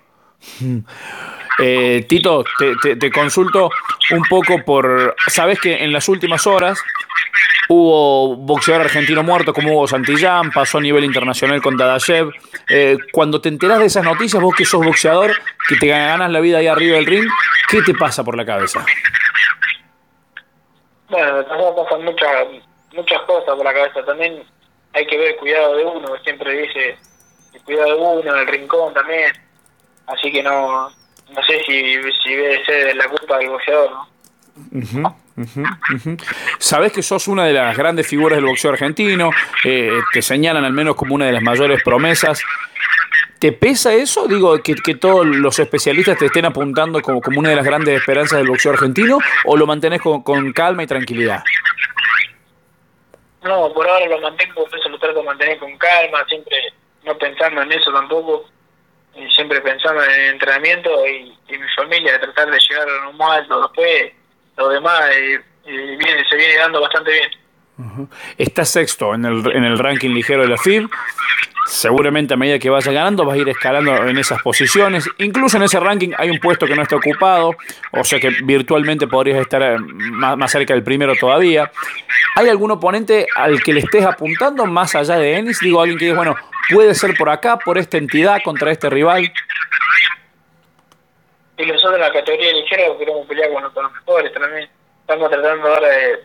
Eh, 1.62 2.06
Tito, 2.08 2.46
te, 2.82 2.96
te, 2.96 3.12
consulto 3.12 3.70
un 4.12 4.24
poco 4.24 4.63
por, 4.63 5.13
sabes 5.27 5.60
que 5.60 5.84
en 5.84 5.91
las 5.91 6.08
últimas 6.08 6.48
horas 6.48 6.82
hubo 7.68 8.36
boxeador 8.38 8.86
argentino 8.86 9.24
muerto 9.24 9.53
como 9.53 9.74
Hugo 9.74 9.88
Santillán, 9.88 10.51
pasó 10.51 10.77
a 10.77 10.82
nivel 10.82 11.03
internacional 11.03 11.62
con 11.62 11.75
Dadashev. 11.75 12.32
Eh, 12.70 12.98
cuando 13.12 13.41
te 13.41 13.50
enteras 13.50 13.79
de 13.79 13.88
esas 13.88 14.06
noticias, 14.06 14.41
vos 14.41 14.56
que 14.56 14.65
sos 14.65 14.84
boxeador, 14.84 15.34
que 15.68 15.75
te 15.75 15.88
ganas 15.88 16.32
la 16.32 16.39
vida 16.39 16.60
ahí 16.60 16.68
arriba 16.68 16.96
del 16.96 17.06
ring, 17.06 17.27
¿qué 17.70 17.82
te 17.82 17.94
pasa 17.94 18.24
por 18.24 18.38
la 18.38 18.46
cabeza? 18.46 18.86
Bueno, 21.10 21.44
también 21.46 21.75
pasan 21.75 22.06
muchas, 22.06 22.48
muchas 22.94 23.22
cosas 23.24 23.56
por 23.56 23.65
la 23.65 23.74
cabeza. 23.74 24.06
También 24.06 24.44
hay 24.94 25.06
que 25.06 25.18
ver 25.18 25.36
cuidado 25.38 25.75
de 25.75 25.84
uno, 25.84 26.08
siempre 26.24 26.53
dice 26.53 26.98
el 27.53 27.62
cuidado 27.62 27.88
de 27.88 27.96
uno, 27.96 28.36
el 28.36 28.48
rincón 28.48 28.94
también 28.94 29.32
así 30.08 30.32
que 30.32 30.44
no 30.44 30.89
no 30.89 31.44
sé 31.44 31.62
si, 31.65 31.96
si 32.24 32.36
debe 32.36 32.65
ser 32.65 32.96
la 32.96 33.08
culpa 33.08 33.38
del 33.38 33.50
boxeador, 33.50 33.91
¿no? 34.94 35.15
Sabes 36.58 36.91
que 36.91 37.01
sos 37.01 37.27
una 37.27 37.46
de 37.46 37.53
las 37.53 37.77
grandes 37.77 38.08
figuras 38.08 38.38
del 38.38 38.46
boxeo 38.46 38.72
argentino, 38.72 39.32
eh, 39.63 40.00
te 40.12 40.22
señalan 40.22 40.65
al 40.65 40.74
menos 40.74 40.96
como 40.96 41.15
una 41.15 41.25
de 41.25 41.32
las 41.32 41.44
mayores 41.44 41.82
promesas. 41.84 42.41
¿Te 43.39 43.53
pesa 43.53 43.94
eso? 43.94 44.27
Digo, 44.27 44.62
que, 44.62 44.75
que 44.75 44.96
todos 44.96 45.25
los 45.25 45.58
especialistas 45.60 46.18
te 46.18 46.25
estén 46.25 46.44
apuntando 46.46 47.01
como, 47.01 47.22
como 47.22 47.39
una 47.39 47.50
de 47.50 47.56
las 47.56 47.63
grandes 47.63 47.98
esperanzas 47.98 48.39
del 48.39 48.50
boxeo 48.50 48.74
argentino, 48.74 49.20
o 49.46 49.56
lo 49.56 49.65
mantenés 49.65 50.01
con, 50.01 50.24
con 50.24 50.51
calma 50.51 50.84
y 50.84 50.88
tranquilidad? 50.88 51.41
No, 53.44 53.72
por 53.74 53.88
ahora 53.88 54.08
lo 54.08 54.20
mantengo, 54.20 54.68
eso 54.68 54.89
lo 54.89 55.00
trato 55.00 55.20
de 55.20 55.25
mantener 55.25 55.58
con 55.58 55.77
calma, 55.77 56.25
siempre 56.27 56.58
no 57.03 57.18
pensando 57.18 57.62
en 57.62 57.72
eso 57.72 57.91
tampoco 57.91 58.46
y 59.15 59.29
siempre 59.32 59.62
pensando 59.62 60.03
en 60.03 60.12
el 60.12 60.29
entrenamiento 60.32 60.89
y, 61.08 61.36
mi 61.50 61.68
familia, 61.75 62.13
de 62.13 62.20
tratar 62.20 62.51
de 62.51 62.60
llegar 62.60 62.88
a 62.88 63.06
lo 63.06 63.13
más 63.13 63.39
alto. 63.39 63.62
Después, 63.62 64.13
lo 64.58 64.70
demás 64.70 65.01
y, 65.65 65.72
viene, 65.72 66.24
se 66.29 66.36
viene 66.36 66.58
dando 66.58 66.82
bastante 66.82 67.12
bien. 67.12 67.29
Está 68.38 68.65
sexto 68.65 69.13
en 69.15 69.25
el, 69.25 69.51
en 69.56 69.63
el 69.63 69.79
ranking 69.79 70.10
ligero 70.10 70.41
de 70.41 70.50
la 70.50 70.58
FIB. 70.58 70.89
Seguramente 71.65 72.34
a 72.34 72.38
medida 72.38 72.58
que 72.58 72.70
vaya 72.70 72.91
ganando 72.91 73.25
vas 73.25 73.36
a 73.36 73.38
ir 73.38 73.48
escalando 73.48 74.08
en 74.08 74.18
esas 74.18 74.41
posiciones. 74.41 75.08
Incluso 75.20 75.58
en 75.58 75.63
ese 75.63 75.79
ranking 75.79 76.12
hay 76.18 76.29
un 76.29 76.39
puesto 76.39 76.65
que 76.65 76.75
no 76.75 76.82
está 76.82 76.96
ocupado, 76.96 77.56
o 77.91 78.03
sea 78.03 78.20
que 78.20 78.29
virtualmente 78.44 79.08
podrías 79.08 79.39
estar 79.39 79.62
eh, 79.62 79.77
más, 79.77 80.36
más 80.36 80.51
cerca 80.51 80.74
del 80.74 80.84
primero 80.84 81.13
todavía. 81.15 81.72
¿Hay 82.36 82.50
algún 82.50 82.72
oponente 82.72 83.27
al 83.36 83.62
que 83.62 83.74
le 83.74 83.82
estés 83.82 84.03
apuntando 84.03 84.65
más 84.65 84.96
allá 84.96 85.18
de 85.18 85.38
Ennis? 85.38 85.60
Digo, 85.60 85.79
alguien 85.79 86.00
que 86.00 86.06
dice, 86.06 86.18
bueno, 86.18 86.36
puede 86.69 86.93
ser 86.95 87.15
por 87.17 87.29
acá, 87.29 87.57
por 87.57 87.77
esta 87.77 87.97
entidad, 87.97 88.41
contra 88.43 88.71
este 88.71 88.89
rival. 88.89 89.31
Y 91.57 91.65
nosotros 91.65 91.95
en 91.95 92.01
la 92.01 92.13
categoría 92.13 92.53
ligera 92.53 92.83
queremos 92.97 93.27
pelear 93.27 93.51
con, 93.51 93.63
los 93.63 93.93
mejores 93.93 94.33
también. 94.33 94.69
Estamos 95.01 95.29
tratando 95.29 95.67
ahora 95.67 95.89
de, 95.89 96.19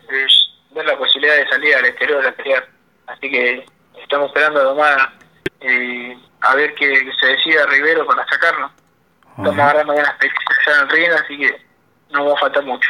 ver 0.71 0.85
la 0.85 0.97
posibilidad 0.97 1.35
de 1.35 1.47
salir 1.47 1.75
al 1.75 1.85
exterior 1.85 2.19
de 2.19 2.23
la 2.23 2.31
pelear. 2.31 2.67
Así 3.07 3.29
que 3.29 3.65
estamos 4.01 4.27
esperando 4.27 4.63
nomás 4.63 5.09
eh, 5.61 6.17
a 6.41 6.55
ver 6.55 6.73
que, 6.75 7.11
se 7.19 7.27
decida 7.27 7.65
Rivero 7.65 8.05
para 8.05 8.25
sacarnos. 8.27 8.71
Estamos 9.37 9.59
agarrando 9.59 9.93
buenas 9.93 10.11
experiencias 10.11 10.67
en 10.67 10.81
el 10.81 10.89
ring, 10.89 11.11
así 11.11 11.37
que 11.37 11.61
no 12.11 12.25
va 12.25 12.33
a 12.33 12.37
faltar 12.37 12.63
mucho. 12.63 12.89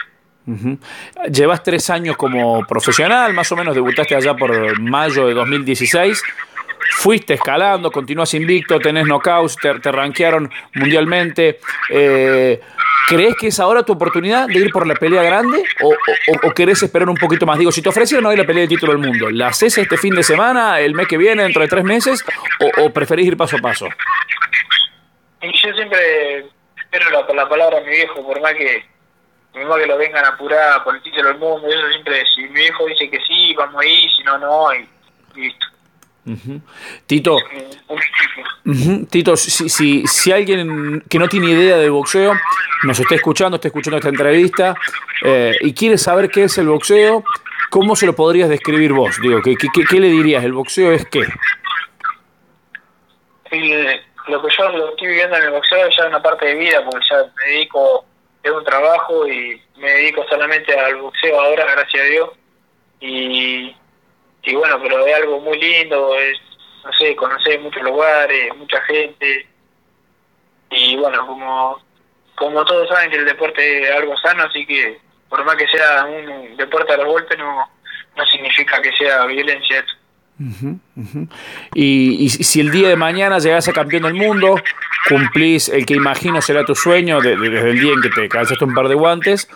Llevas 1.32 1.64
tres 1.64 1.90
años 1.90 2.16
como 2.18 2.64
profesional, 2.68 3.34
más 3.34 3.52
o 3.52 3.56
menos 3.56 3.74
debutaste 3.74 4.16
allá 4.16 4.36
por 4.36 4.80
mayo 4.80 5.26
de 5.26 5.34
2016 5.34 6.22
fuiste 6.92 7.36
escalando, 7.36 7.92
continúas 7.92 8.34
invicto, 8.34 8.80
tenés 8.80 9.06
knockouts, 9.06 9.58
te, 9.58 9.80
te 9.80 9.92
rankearon 9.92 10.52
mundialmente. 10.74 11.60
Eh, 11.90 12.62
¿Crees 13.08 13.36
que 13.36 13.48
es 13.48 13.60
ahora 13.60 13.84
tu 13.84 13.94
oportunidad 13.94 14.48
de 14.48 14.56
ir 14.56 14.72
por 14.72 14.88
la 14.88 14.96
pelea 14.96 15.22
grande 15.22 15.64
o, 15.84 15.94
o, 16.44 16.52
querés 16.54 16.82
esperar 16.82 17.08
un 17.08 17.18
poquito 17.18 17.46
más? 17.46 17.60
Digo, 17.60 17.72
si 17.72 17.82
te 17.82 17.90
ofrecieron 17.90 18.26
hoy 18.26 18.36
la 18.36 18.46
pelea 18.46 18.64
de 18.64 18.70
título 18.70 18.94
del 18.94 19.02
mundo, 19.02 19.30
¿la 19.30 19.48
haces 19.48 19.78
este 19.78 19.98
fin 19.98 20.16
de 20.16 20.24
semana, 20.24 20.80
el 20.80 20.96
mes 20.96 21.08
que 21.08 21.18
viene, 21.18 21.44
dentro 21.44 21.62
de 21.62 21.68
tres 21.68 21.84
meses 21.84 22.26
o, 22.82 22.90
preferís 22.90 23.28
ir 23.28 23.38
paso 23.38 23.58
a 23.58 23.60
paso? 23.60 23.88
Yo 25.42 25.74
siempre 25.76 26.46
espero 26.78 27.12
la, 27.12 27.32
la 27.32 27.48
palabra 27.48 27.80
de 27.80 27.86
mi 27.86 27.92
viejo, 27.92 28.26
por 28.26 28.42
más 28.42 28.54
que 28.54 28.84
por 29.64 29.80
que 29.80 29.88
lo 29.88 29.98
vengan 29.98 30.26
a 30.26 30.30
apurar 30.30 30.84
por 30.84 30.96
el 30.96 31.02
título 31.02 31.30
del 31.30 31.38
mundo, 31.38 31.68
eso 31.68 31.90
siempre, 31.90 32.24
si 32.36 32.42
mi 32.42 32.50
viejo 32.50 32.86
dice 32.88 33.10
que 33.10 33.20
sí, 33.26 33.54
vamos 33.56 33.82
a 33.82 33.86
ir, 33.86 34.12
si 34.12 34.24
no, 34.24 34.38
no, 34.38 34.74
y 34.74 34.88
listo. 35.36 35.66
Tito, 37.06 37.38
Tito, 39.10 39.38
si, 39.38 39.70
si, 39.70 40.08
si, 40.08 40.32
alguien 40.32 41.04
que 41.08 41.20
no 41.20 41.28
tiene 41.28 41.52
idea 41.52 41.78
de 41.78 41.90
boxeo 41.90 42.34
nos 42.84 43.00
está 43.00 43.14
escuchando, 43.14 43.56
está 43.56 43.68
escuchando 43.68 43.98
esta 43.98 44.10
entrevista 44.10 44.76
eh, 45.24 45.56
y 45.62 45.74
quiere 45.74 46.00
saber 46.00 46.30
qué 46.30 46.46
es 46.46 46.58
el 46.58 46.68
boxeo, 46.68 47.24
¿cómo 47.70 47.96
se 47.96 48.08
lo 48.08 48.16
podrías 48.16 48.50
describir 48.50 48.92
vos? 48.94 49.22
Digo, 49.22 49.40
¿qué, 49.44 49.56
qué, 49.56 50.00
le 50.00 50.08
dirías? 50.08 50.44
¿El 50.44 50.54
boxeo 50.54 50.92
es 50.92 51.06
qué? 51.06 51.26
lo 54.28 54.42
que 54.42 54.56
yo 54.58 54.70
lo 54.72 54.90
estoy 54.90 55.08
viviendo 55.08 55.38
en 55.38 55.44
el 55.44 55.52
boxeo 55.52 55.86
es 55.86 55.96
ya 55.96 56.08
una 56.08 56.22
parte 56.22 56.48
de 56.48 56.56
vida, 56.56 56.84
porque 56.84 57.06
ya 57.10 57.18
me 57.38 57.52
dedico, 57.52 58.04
es 58.42 58.52
un 58.52 58.64
trabajo 58.64 59.28
y 59.28 59.62
me 59.78 59.92
dedico 59.92 60.26
solamente 60.28 60.78
al 60.78 60.96
boxeo 60.96 61.40
ahora, 61.40 61.66
gracias 61.72 62.04
a 62.04 62.08
Dios. 62.08 62.30
Y 63.00 63.76
y 64.46 64.56
bueno, 64.56 64.80
pero 64.82 65.06
es 65.06 65.16
algo 65.16 65.40
muy 65.42 65.60
lindo, 65.60 66.16
es, 66.20 66.38
no 66.84 66.92
sé, 66.94 67.16
conocer 67.16 67.60
muchos 67.60 67.84
lugares, 67.84 68.56
mucha 68.56 68.82
gente, 68.82 69.48
y 70.70 70.96
bueno, 70.98 71.26
como, 71.26 71.82
como 72.36 72.66
todos 72.66 72.88
saben 72.88 73.10
que 73.10 73.18
el 73.18 73.26
deporte 73.26 73.84
es 73.84 73.92
algo 73.92 74.18
sano, 74.18 74.44
así 74.44 74.66
que 74.66 75.00
por 75.30 75.44
más 75.46 75.56
que 75.56 75.68
sea 75.68 76.06
un 76.06 76.58
deporte 76.58 76.94
a 76.94 76.98
los 76.98 77.08
golpes, 77.08 77.38
no, 77.38 77.70
no 78.16 78.26
significa 78.26 78.82
que 78.82 78.92
sea 78.94 79.26
violencia 79.26 79.84
Y, 81.74 82.26
y, 82.26 82.30
si 82.30 82.60
el 82.60 82.72
día 82.72 82.90
de 82.90 82.96
mañana 82.96 83.40
llegas 83.40 83.68
a 83.70 83.74
campeón 83.74 84.04
del 84.04 84.14
mundo, 84.14 84.56
cumplís 85.08 85.70
el 85.70 85.86
que 85.86 85.94
imagino 85.94 86.42
será 86.42 86.66
tu 86.66 86.76
sueño 86.76 87.22
desde 87.22 87.70
el 87.70 87.80
día 87.80 87.94
en 87.94 88.02
que 88.02 88.10
te 88.10 88.28
calzaste 88.28 88.66
un 88.66 88.74
par 88.74 88.88
de 88.88 88.96
guantes, 88.96 89.48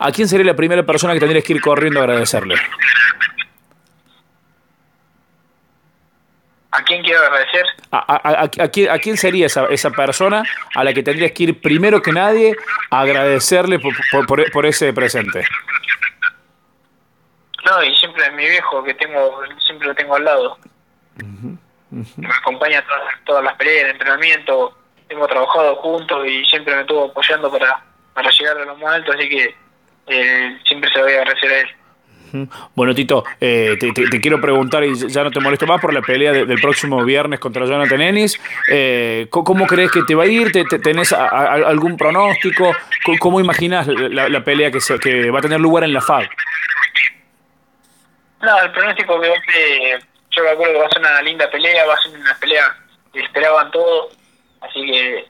¿a 0.00 0.10
quién 0.10 0.26
sería 0.26 0.46
la 0.46 0.56
primera 0.56 0.84
persona 0.84 1.14
que 1.14 1.20
tendrías 1.20 1.44
que 1.44 1.52
ir 1.52 1.60
corriendo 1.60 2.00
a 2.00 2.04
agradecerle? 2.04 2.56
¿A 6.72 6.84
quién 6.84 7.02
quiero 7.02 7.20
agradecer? 7.20 7.66
¿A, 7.90 8.44
a, 8.44 8.98
quién, 8.98 9.16
sería 9.16 9.46
esa, 9.46 9.66
esa 9.66 9.90
persona 9.90 10.44
a 10.74 10.84
la 10.84 10.94
que 10.94 11.02
tendrías 11.02 11.32
que 11.32 11.44
ir 11.44 11.60
primero 11.60 12.00
que 12.00 12.12
nadie 12.12 12.54
a 12.90 13.00
agradecerle 13.00 13.80
por, 13.80 14.50
por, 14.52 14.66
ese 14.66 14.92
presente? 14.92 15.44
No, 17.64 17.82
y 17.82 17.94
siempre 17.96 18.24
a 18.24 18.30
mi 18.30 18.48
viejo, 18.48 18.84
que 18.84 18.94
tengo 18.94 19.42
siempre 19.66 19.88
lo 19.88 19.94
tengo 19.94 20.14
al 20.14 20.24
lado. 20.24 20.58
Me 21.90 22.28
acompaña 22.28 22.84
todas, 22.86 23.14
todas 23.24 23.44
las 23.44 23.56
peleas, 23.56 23.86
el 23.86 23.90
entrenamiento. 23.90 24.76
Hemos 25.08 25.28
trabajado 25.28 25.74
juntos 25.76 26.24
y 26.24 26.44
siempre 26.44 26.74
me 26.76 26.82
estuvo 26.82 27.06
apoyando 27.06 27.50
para, 27.50 27.82
para 28.14 28.30
llegar 28.30 28.58
a 28.58 28.64
lo 28.64 28.76
más 28.76 28.94
alto, 28.94 29.12
así 29.12 29.28
que 29.28 29.56
eh, 30.06 30.58
siempre 30.66 30.88
se 30.90 30.98
lo 30.98 31.04
voy 31.04 31.14
a 31.14 31.22
agradecer 31.22 31.50
a 31.50 31.60
él. 31.62 31.68
Bueno, 32.74 32.94
Tito, 32.94 33.24
eh, 33.40 33.76
te, 33.78 34.20
quiero 34.20 34.40
preguntar, 34.40 34.84
y 34.84 34.94
ya 34.94 35.24
no 35.24 35.30
te 35.30 35.40
molesto 35.40 35.66
más, 35.66 35.80
por 35.80 35.92
la 35.92 36.02
pelea 36.02 36.32
del 36.32 36.60
próximo 36.60 37.04
viernes 37.04 37.40
contra 37.40 37.66
Jonathan 37.66 38.00
Ennis. 38.00 38.40
Eh, 38.70 39.26
¿Cómo 39.30 39.66
crees 39.66 39.90
que 39.90 40.02
te 40.02 40.14
va 40.14 40.24
a 40.24 40.26
ir? 40.26 40.52
¿Te, 40.52 40.64
tenés 40.78 41.12
algún 41.12 41.96
pronóstico? 41.96 42.72
¿Cómo, 43.18 43.40
imaginas 43.40 43.86
la, 43.86 44.44
pelea 44.44 44.70
que, 44.70 44.80
se, 44.80 44.98
que 44.98 45.30
va 45.30 45.38
a 45.38 45.42
tener 45.42 45.60
lugar 45.60 45.84
en 45.84 45.92
la 45.92 46.00
FAB? 46.00 46.28
No, 48.42 48.58
el 48.62 48.72
pronóstico 48.72 49.20
que 49.20 49.98
yo 50.30 50.44
me 50.44 50.50
acuerdo 50.50 50.74
que 50.74 50.80
va 50.80 50.86
a 50.86 50.90
ser 50.90 51.00
una 51.00 51.22
linda 51.22 51.50
pelea, 51.50 51.86
va 51.86 51.94
a 51.94 52.00
ser 52.00 52.18
una 52.18 52.34
pelea 52.38 52.76
que 53.12 53.20
esperaban 53.20 53.70
todos, 53.70 54.16
así 54.60 54.86
que 54.86 55.26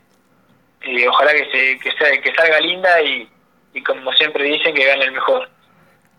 eh, 0.82 1.08
ojalá 1.08 1.32
que, 1.32 1.50
se, 1.50 1.78
que, 1.78 1.92
sea, 1.92 2.20
que 2.20 2.34
salga 2.34 2.60
linda 2.60 3.02
y 3.02 3.28
como 3.84 4.12
siempre 4.12 4.44
dicen, 4.44 4.74
que 4.74 4.84
gane 4.84 5.04
el 5.04 5.12
mejor. 5.12 5.48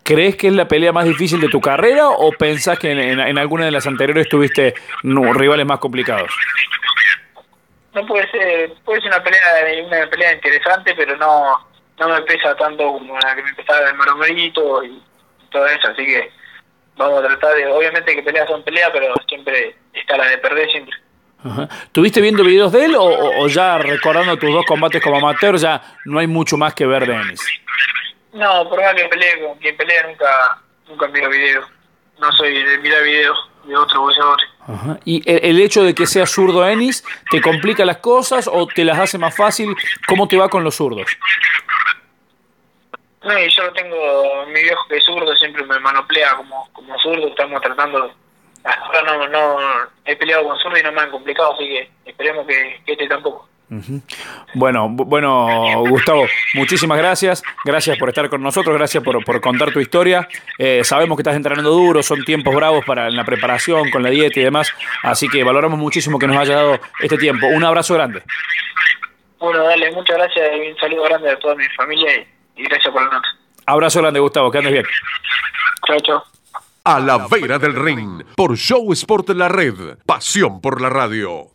¿Crees 0.02 0.36
que 0.36 0.48
es 0.48 0.52
la 0.52 0.66
pelea 0.66 0.92
más 0.92 1.04
difícil 1.04 1.40
de 1.40 1.48
tu 1.48 1.60
carrera 1.60 2.08
o 2.08 2.32
pensás 2.32 2.78
que 2.78 2.90
en, 2.90 3.38
alguna 3.38 3.66
de 3.66 3.70
las 3.70 3.86
anteriores 3.86 4.28
tuviste 4.28 4.74
rivales 5.02 5.66
más 5.66 5.78
complicados? 5.78 6.32
No 7.94 8.04
puede 8.06 8.28
ser, 8.30 8.72
puede 8.84 9.00
ser 9.00 9.10
una 9.10 9.22
pelea, 9.22 9.42
una 9.86 10.10
pelea 10.10 10.32
interesante, 10.32 10.94
pero 10.96 11.16
no, 11.16 11.66
no 11.98 12.08
me 12.08 12.22
pesa 12.22 12.54
tanto 12.56 12.84
como 12.84 13.18
la 13.18 13.36
que 13.36 13.42
me 13.42 13.54
pesaba 13.54 13.88
el 13.88 13.94
Maromerito 13.94 14.82
y 14.82 15.00
todo 15.50 15.66
eso, 15.66 15.88
así 15.88 16.04
que 16.04 16.30
vamos 16.96 17.22
a 17.22 17.28
tratar 17.28 17.54
de, 17.54 17.66
obviamente 17.66 18.16
que 18.16 18.22
peleas 18.22 18.48
son 18.48 18.62
peleas, 18.62 18.90
pero 18.92 19.14
siempre 19.28 19.76
está 19.92 20.16
la 20.16 20.26
de 20.26 20.38
perder 20.38 20.70
siempre. 20.70 20.96
Ajá. 21.44 21.68
¿Tuviste 21.92 22.20
viendo 22.20 22.44
videos 22.44 22.72
de 22.72 22.84
él 22.84 22.94
o, 22.94 23.04
o, 23.04 23.48
ya 23.48 23.76
recordando 23.78 24.36
tus 24.36 24.52
dos 24.52 24.64
combates 24.64 25.02
como 25.02 25.16
amateur 25.16 25.56
ya 25.56 25.82
no 26.04 26.20
hay 26.20 26.28
mucho 26.28 26.56
más 26.56 26.72
que 26.72 26.86
ver 26.86 27.06
de 27.06 27.14
Ennis? 27.14 27.44
No, 28.32 28.68
por 28.68 28.80
más 28.80 28.94
que 28.94 29.08
pelee 29.08 29.46
con 29.46 29.58
quien 29.58 29.76
pelea 29.76 30.06
nunca, 30.06 30.58
nunca 30.88 31.08
miro 31.08 31.28
videos. 31.28 31.66
No 32.18 32.30
soy 32.32 32.62
de 32.62 32.78
mirar 32.78 33.02
videos 33.02 33.38
de 33.64 33.76
otros 33.76 33.98
boxeadores. 33.98 34.48
Ajá. 34.66 34.98
¿Y 35.04 35.22
el, 35.26 35.60
hecho 35.60 35.82
de 35.82 35.94
que 35.94 36.06
sea 36.06 36.26
zurdo 36.26 36.66
Ennis 36.66 37.04
te 37.30 37.40
complica 37.40 37.84
las 37.84 37.98
cosas 37.98 38.48
o 38.50 38.66
te 38.66 38.84
las 38.84 38.98
hace 38.98 39.18
más 39.18 39.36
fácil? 39.36 39.74
¿Cómo 40.06 40.28
te 40.28 40.36
va 40.36 40.48
con 40.48 40.62
los 40.64 40.76
zurdos? 40.76 41.06
No, 43.22 43.38
y 43.38 43.48
yo 43.50 43.72
tengo 43.72 44.46
mi 44.46 44.62
viejo 44.62 44.82
que 44.88 44.96
es 44.96 45.04
zurdo, 45.04 45.34
siempre 45.36 45.64
me 45.64 45.78
manoplea 45.78 46.36
como, 46.36 46.68
como 46.72 46.98
zurdo, 46.98 47.28
estamos 47.28 47.60
tratando 47.60 48.12
ahora 48.64 49.02
no, 49.02 49.28
no 49.28 49.58
he 50.04 50.16
peleado 50.16 50.44
con 50.44 50.58
zurdo 50.58 50.78
y 50.78 50.82
no 50.82 50.92
me 50.92 51.00
han 51.00 51.10
complicado, 51.10 51.54
así 51.54 51.68
que 51.68 51.90
esperemos 52.04 52.46
que, 52.46 52.80
que 52.86 52.92
este 52.92 53.08
tampoco. 53.08 53.48
Uh 53.72 53.76
-huh. 53.76 54.02
Bueno, 54.52 54.86
bueno, 54.90 55.82
Gustavo, 55.88 56.26
muchísimas 56.52 56.98
gracias. 56.98 57.42
Gracias 57.64 57.96
por 57.96 58.10
estar 58.10 58.28
con 58.28 58.42
nosotros, 58.42 58.76
gracias 58.76 59.02
por, 59.02 59.24
por 59.24 59.40
contar 59.40 59.72
tu 59.72 59.80
historia. 59.80 60.28
Eh, 60.58 60.82
sabemos 60.84 61.16
que 61.16 61.22
estás 61.22 61.36
entrenando 61.36 61.70
duro, 61.70 62.02
son 62.02 62.22
tiempos 62.22 62.54
bravos 62.54 62.84
para 62.84 63.08
la 63.08 63.24
preparación, 63.24 63.88
con 63.90 64.02
la 64.02 64.10
dieta 64.10 64.38
y 64.40 64.42
demás. 64.42 64.70
Así 65.02 65.26
que 65.26 65.42
valoramos 65.42 65.78
muchísimo 65.78 66.18
que 66.18 66.26
nos 66.26 66.36
haya 66.36 66.56
dado 66.56 66.80
este 67.00 67.16
tiempo. 67.16 67.46
Un 67.46 67.64
abrazo 67.64 67.94
grande. 67.94 68.22
Bueno, 69.38 69.64
dale, 69.64 69.90
muchas 69.92 70.18
gracias 70.18 70.50
y 70.54 70.70
un 70.70 70.76
saludo 70.76 71.04
grande 71.04 71.30
a 71.30 71.38
toda 71.38 71.54
mi 71.54 71.64
familia 71.74 72.14
y, 72.14 72.60
y 72.60 72.64
gracias 72.64 72.92
por 72.92 73.02
la 73.02 73.10
nota. 73.10 73.28
Abrazo 73.64 74.02
grande, 74.02 74.20
Gustavo, 74.20 74.50
que 74.50 74.58
andes 74.58 74.72
bien. 74.74 74.84
Chao, 75.86 76.00
chao. 76.00 76.24
A 76.84 77.00
la 77.00 77.26
vera 77.26 77.58
del 77.58 77.74
ring, 77.74 78.22
por 78.36 78.54
Show 78.54 78.92
Sport 78.92 79.30
La 79.30 79.48
Red, 79.48 79.96
pasión 80.04 80.60
por 80.60 80.82
la 80.82 80.90
radio. 80.90 81.46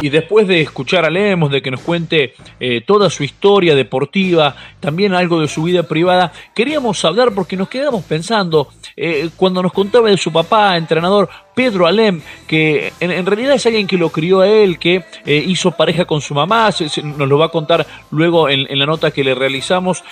Y 0.00 0.10
después 0.10 0.46
de 0.46 0.60
escuchar 0.60 1.04
a 1.04 1.10
Lemos, 1.10 1.50
de 1.50 1.60
que 1.60 1.70
nos 1.70 1.80
cuente 1.80 2.34
eh, 2.60 2.82
toda 2.86 3.10
su 3.10 3.24
historia 3.24 3.74
deportiva, 3.74 4.54
también 4.78 5.12
algo 5.12 5.40
de 5.40 5.48
su 5.48 5.64
vida 5.64 5.82
privada, 5.82 6.32
queríamos 6.54 7.04
hablar 7.04 7.32
porque 7.34 7.56
nos 7.56 7.68
quedamos 7.68 8.04
pensando, 8.04 8.68
eh, 8.96 9.30
cuando 9.36 9.62
nos 9.62 9.72
contaba 9.72 10.08
de 10.08 10.16
su 10.16 10.32
papá, 10.32 10.76
entrenador 10.76 11.28
Pedro 11.58 11.88
Alem, 11.88 12.20
que 12.46 12.92
en, 13.00 13.26
realidad 13.26 13.56
es 13.56 13.66
alguien 13.66 13.88
que 13.88 13.98
lo 13.98 14.10
crió 14.10 14.42
a 14.42 14.46
él, 14.46 14.78
que 14.78 15.02
eh, 15.26 15.44
hizo 15.44 15.72
pareja 15.72 16.04
con 16.04 16.20
su 16.20 16.32
mamá, 16.32 16.70
se, 16.70 17.02
nos 17.02 17.28
lo 17.28 17.36
va 17.36 17.46
a 17.46 17.48
contar 17.48 17.84
luego 18.12 18.48
en, 18.48 18.78
la 18.78 18.86
nota 18.86 19.10
que 19.10 19.24
le 19.24 19.34
realizamos, 19.34 20.04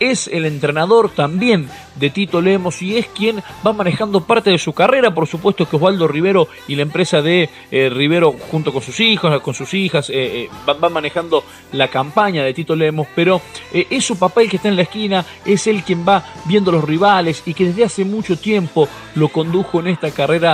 es 0.00 0.28
el 0.28 0.44
entrenador 0.44 1.10
también 1.10 1.68
de 1.96 2.10
Tito 2.10 2.40
Lemos 2.40 2.82
y 2.82 2.96
es 2.96 3.06
quien 3.06 3.42
va 3.66 3.72
manejando 3.72 4.22
parte 4.22 4.50
de 4.50 4.58
su 4.58 4.72
carrera. 4.72 5.14
Por 5.14 5.26
supuesto 5.26 5.68
que 5.68 5.76
Osvaldo 5.76 6.08
Rivero 6.08 6.48
y 6.68 6.74
la 6.74 6.82
empresa 6.82 7.22
de 7.22 7.48
eh, 7.70 7.90
Rivero, 7.90 8.34
junto 8.50 8.72
con 8.72 8.82
sus 8.82 8.98
hijos, 9.00 9.40
con 9.40 9.54
sus 9.54 9.72
hijas, 9.74 10.10
eh, 10.10 10.14
eh, 10.14 10.50
van, 10.66 10.78
va 10.82 10.88
manejando 10.88 11.44
la 11.72 11.88
campaña 11.88 12.44
de 12.44 12.54
Tito 12.54 12.74
Lemos, 12.74 13.06
pero 13.14 13.40
es 13.72 14.04
su 14.04 14.18
papá 14.18 14.42
el 14.42 14.50
que 14.50 14.56
está 14.56 14.68
en 14.68 14.76
la 14.76 14.82
esquina, 14.82 15.24
es 15.44 15.66
él 15.66 15.82
quien 15.84 16.06
va 16.06 16.24
viendo 16.46 16.72
los 16.72 16.84
rivales 16.84 17.42
y 17.46 17.54
que 17.54 17.66
desde 17.66 17.84
hace 17.84 18.04
mucho 18.04 18.38
tiempo 18.38 18.88
lo 19.14 19.28
condujo 19.28 19.80
en 19.80 19.88
esta 19.88 20.10
carrera 20.10 20.53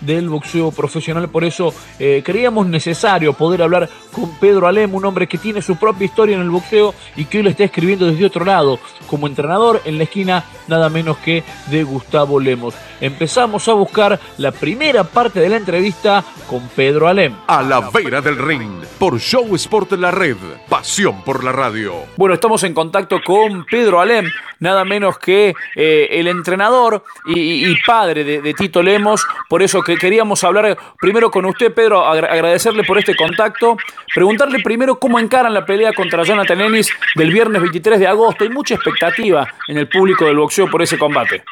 del 0.00 0.28
boxeo 0.28 0.70
profesional. 0.70 1.28
Por 1.28 1.44
eso 1.44 1.74
creíamos 1.98 2.66
necesario 2.66 3.32
poder 3.32 3.62
hablar 3.62 3.88
con 4.12 4.30
Pedro 4.38 4.66
Alem, 4.66 4.94
un 4.94 5.04
hombre 5.04 5.26
que 5.26 5.38
tiene 5.38 5.62
su 5.62 5.76
propia 5.76 6.06
historia 6.06 6.36
en 6.36 6.42
el 6.42 6.50
boxeo 6.50 6.94
y 7.16 7.24
que 7.24 7.38
hoy 7.38 7.44
lo 7.44 7.50
está 7.50 7.64
escribiendo 7.64 8.06
desde 8.06 8.24
otro 8.24 8.44
lado 8.44 8.78
como 9.06 9.26
entrenador 9.26 9.80
en 9.84 9.98
la 9.98 10.04
esquina 10.04 10.44
nada 10.68 10.88
menos 10.88 11.18
que 11.18 11.42
de 11.66 11.82
Gustavo 11.82 12.38
Lemos. 12.38 12.74
Empezamos 13.00 13.66
a 13.68 13.72
buscar 13.72 14.18
la 14.38 14.52
primera 14.52 15.04
parte 15.04 15.40
de 15.40 15.48
la 15.48 15.56
entrevista 15.56 16.24
con 16.48 16.68
Pedro 16.68 17.08
Alem. 17.08 17.34
A 17.46 17.62
la 17.62 17.90
vera 17.90 18.20
del 18.20 18.38
ring, 18.38 18.84
por 18.98 19.18
Show 19.18 19.54
Sport 19.56 19.92
La 19.92 20.10
Red, 20.10 20.36
pasión 20.68 21.22
por 21.24 21.42
la 21.42 21.52
radio. 21.52 21.94
Bueno, 22.16 22.34
estamos 22.34 22.62
en 22.62 22.74
contacto 22.74 23.20
con 23.24 23.64
Pedro 23.64 24.00
Alem, 24.00 24.26
nada 24.60 24.84
menos 24.84 25.18
que 25.18 25.54
eh, 25.74 26.08
el 26.10 26.28
entrenador 26.28 27.02
y, 27.26 27.66
y 27.66 27.76
padre 27.86 28.22
de, 28.22 28.40
de, 28.40 28.54
Tito 28.54 28.82
Lemos. 28.82 29.26
Por 29.48 29.62
eso 29.62 29.82
que 29.82 29.89
queríamos 29.96 30.42
hablar 30.44 30.76
primero 30.98 31.30
con 31.30 31.44
usted, 31.46 31.72
Pedro, 31.72 32.04
agradecerle 32.04 32.84
por 32.84 32.98
este 32.98 33.16
contacto, 33.16 33.76
preguntarle 34.14 34.60
primero 34.60 34.98
cómo 34.98 35.18
encaran 35.18 35.54
la 35.54 35.64
pelea 35.64 35.92
contra 35.92 36.22
Jonathan 36.22 36.60
Ennis 36.60 36.90
del 37.14 37.30
viernes 37.30 37.60
23 37.60 37.98
de 37.98 38.06
agosto. 38.06 38.44
Hay 38.44 38.50
mucha 38.50 38.74
expectativa 38.74 39.46
en 39.68 39.78
el 39.78 39.88
público 39.88 40.24
del 40.24 40.36
boxeo 40.36 40.70
por 40.70 40.82
ese 40.82 40.98
combate. 40.98 41.44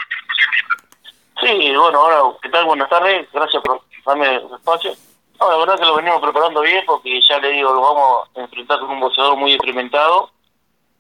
Sí, 1.40 1.72
bueno, 1.76 2.00
ahora, 2.00 2.36
¿qué 2.42 2.48
tal? 2.48 2.64
Buenas 2.64 2.88
tardes, 2.88 3.28
gracias 3.32 3.62
por 3.62 3.80
darme 4.04 4.36
el 4.36 4.54
espacio. 4.54 4.92
No, 5.40 5.50
la 5.50 5.56
verdad 5.58 5.78
que 5.78 5.84
lo 5.84 5.96
venimos 5.96 6.20
preparando 6.20 6.60
bien 6.62 6.82
porque 6.84 7.20
ya 7.28 7.38
le 7.38 7.50
digo, 7.50 7.72
lo 7.72 7.80
vamos 7.80 8.28
a 8.36 8.40
enfrentar 8.40 8.80
con 8.80 8.90
un 8.90 9.00
boxeador 9.00 9.36
muy 9.36 9.52
experimentado, 9.52 10.30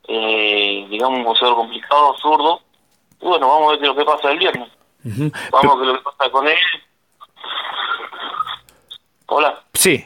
eh, 0.06 0.86
digamos 0.88 1.18
un 1.18 1.24
boxeador 1.24 1.56
complicado, 1.56 2.14
zurdo. 2.18 2.60
Y 3.20 3.26
bueno, 3.26 3.48
vamos 3.48 3.66
a 3.66 3.70
ver 3.70 3.78
qué 3.80 3.84
es 3.86 3.88
lo 3.88 3.96
que 3.96 4.04
pasa 4.04 4.30
el 4.30 4.38
viernes. 4.38 4.68
Uh 5.04 5.08
-huh. 5.08 5.50
Vamos 5.50 5.74
a 5.74 5.78
ver 5.78 5.86
lo 5.88 5.94
que 5.96 6.02
pasa 6.04 6.30
con 6.30 6.46
él. 6.46 6.56
Hola. 9.26 9.62
Sí. 9.74 10.04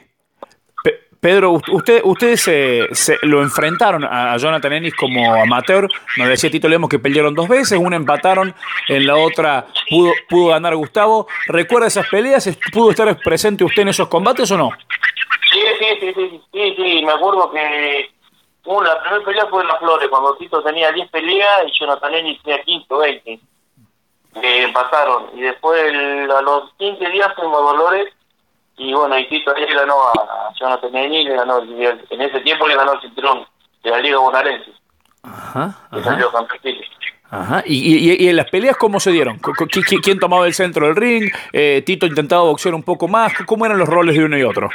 Pedro, 1.20 1.52
usted, 1.52 2.00
ustedes 2.02 2.40
se, 2.40 2.88
se, 2.92 3.16
lo 3.22 3.42
enfrentaron 3.42 4.02
a 4.02 4.36
Jonathan 4.38 4.72
Ennis 4.72 4.96
como 4.96 5.32
amateur. 5.40 5.88
Nos 6.16 6.28
decía 6.28 6.50
Tito 6.50 6.68
Lemos 6.68 6.90
que 6.90 6.98
pelearon 6.98 7.32
dos 7.32 7.48
veces, 7.48 7.78
una 7.78 7.94
empataron, 7.94 8.52
en 8.88 9.06
la 9.06 9.14
otra 9.14 9.66
pudo, 9.88 10.10
pudo 10.28 10.48
ganar 10.48 10.74
Gustavo. 10.74 11.28
¿Recuerda 11.46 11.86
esas 11.86 12.08
peleas? 12.08 12.58
¿Pudo 12.72 12.90
estar 12.90 13.16
presente 13.20 13.62
usted 13.62 13.82
en 13.82 13.88
esos 13.88 14.08
combates 14.08 14.50
o 14.50 14.58
no? 14.58 14.70
Sí, 15.52 15.60
sí, 15.78 15.86
sí, 16.00 16.12
sí, 16.12 16.40
sí, 16.52 16.74
sí. 16.76 17.04
me 17.04 17.12
acuerdo 17.12 17.52
que 17.52 18.10
bueno, 18.64 18.82
la 18.82 19.00
primera 19.00 19.24
pelea 19.24 19.46
fue 19.46 19.62
en 19.62 19.68
Las 19.68 19.78
Flores, 19.78 20.08
cuando 20.08 20.36
Tito 20.36 20.62
tenía 20.62 20.92
10 20.92 21.10
peleas 21.10 21.62
y 21.66 21.78
Jonathan 21.78 22.14
Ennis 22.14 22.42
tenía 22.42 22.62
15 22.62 22.86
o 22.90 22.98
20. 22.98 23.40
Que 24.40 24.62
empataron. 24.64 25.30
Y 25.34 25.42
después, 25.42 25.82
el, 25.82 26.30
a 26.30 26.40
los 26.42 26.72
15 26.78 27.08
días 27.10 27.32
fuimos 27.36 27.58
a 27.58 27.76
Dolores 27.76 28.14
y 28.76 28.92
bueno, 28.92 29.18
y 29.18 29.28
Tito 29.28 29.54
ahí 29.54 29.66
ganó 29.72 30.02
a 30.02 30.52
Jonathan 30.58 30.96
Ennis, 30.96 31.28
le 31.28 31.36
ganó, 31.36 31.60
en 31.60 32.20
ese 32.20 32.40
tiempo 32.40 32.66
le 32.66 32.74
ganó 32.74 32.94
el 32.94 33.00
cinturón 33.00 33.46
de 33.82 33.90
la 33.90 33.98
Liga 33.98 34.18
Bonaerense. 34.18 34.72
Ajá. 35.22 35.76
ajá. 35.90 36.02
salió 36.02 36.32
campeón. 36.32 36.76
Ajá. 37.30 37.62
¿Y, 37.64 37.76
y, 37.76 38.24
y, 38.24 38.28
en 38.28 38.36
las 38.36 38.50
peleas 38.50 38.76
cómo 38.76 39.00
se 39.00 39.10
dieron? 39.10 39.38
¿Quién, 40.02 40.18
tomaba 40.18 40.46
el 40.46 40.54
centro 40.54 40.86
del 40.86 40.96
ring? 40.96 41.32
Eh, 41.52 41.82
¿Tito 41.86 42.06
intentaba 42.06 42.42
boxear 42.42 42.74
un 42.74 42.82
poco 42.82 43.08
más? 43.08 43.32
¿Cómo 43.46 43.64
eran 43.64 43.78
los 43.78 43.88
roles 43.88 44.16
de 44.16 44.24
uno 44.24 44.36
y 44.36 44.42
otro? 44.42 44.68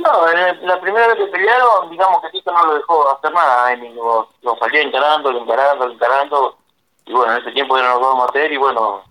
No, 0.00 0.30
en 0.30 0.66
la 0.66 0.80
primera 0.80 1.08
vez 1.08 1.16
que 1.16 1.26
pelearon, 1.26 1.90
digamos 1.90 2.22
que 2.22 2.30
Tito 2.30 2.52
no 2.52 2.66
lo 2.66 2.74
dejó 2.74 3.16
hacer 3.16 3.32
nada. 3.32 3.72
Ennis 3.72 3.94
lo, 3.94 4.28
lo 4.42 4.56
salía 4.58 4.82
encarando, 4.82 5.30
encarando, 5.30 5.90
encarando. 5.90 6.56
Y 7.08 7.12
bueno, 7.12 7.32
en 7.32 7.40
ese 7.40 7.52
tiempo 7.52 7.78
eran 7.78 7.92
los 7.92 8.00
dos 8.02 8.18
mater 8.18 8.52
y 8.52 8.58
bueno, 8.58 9.02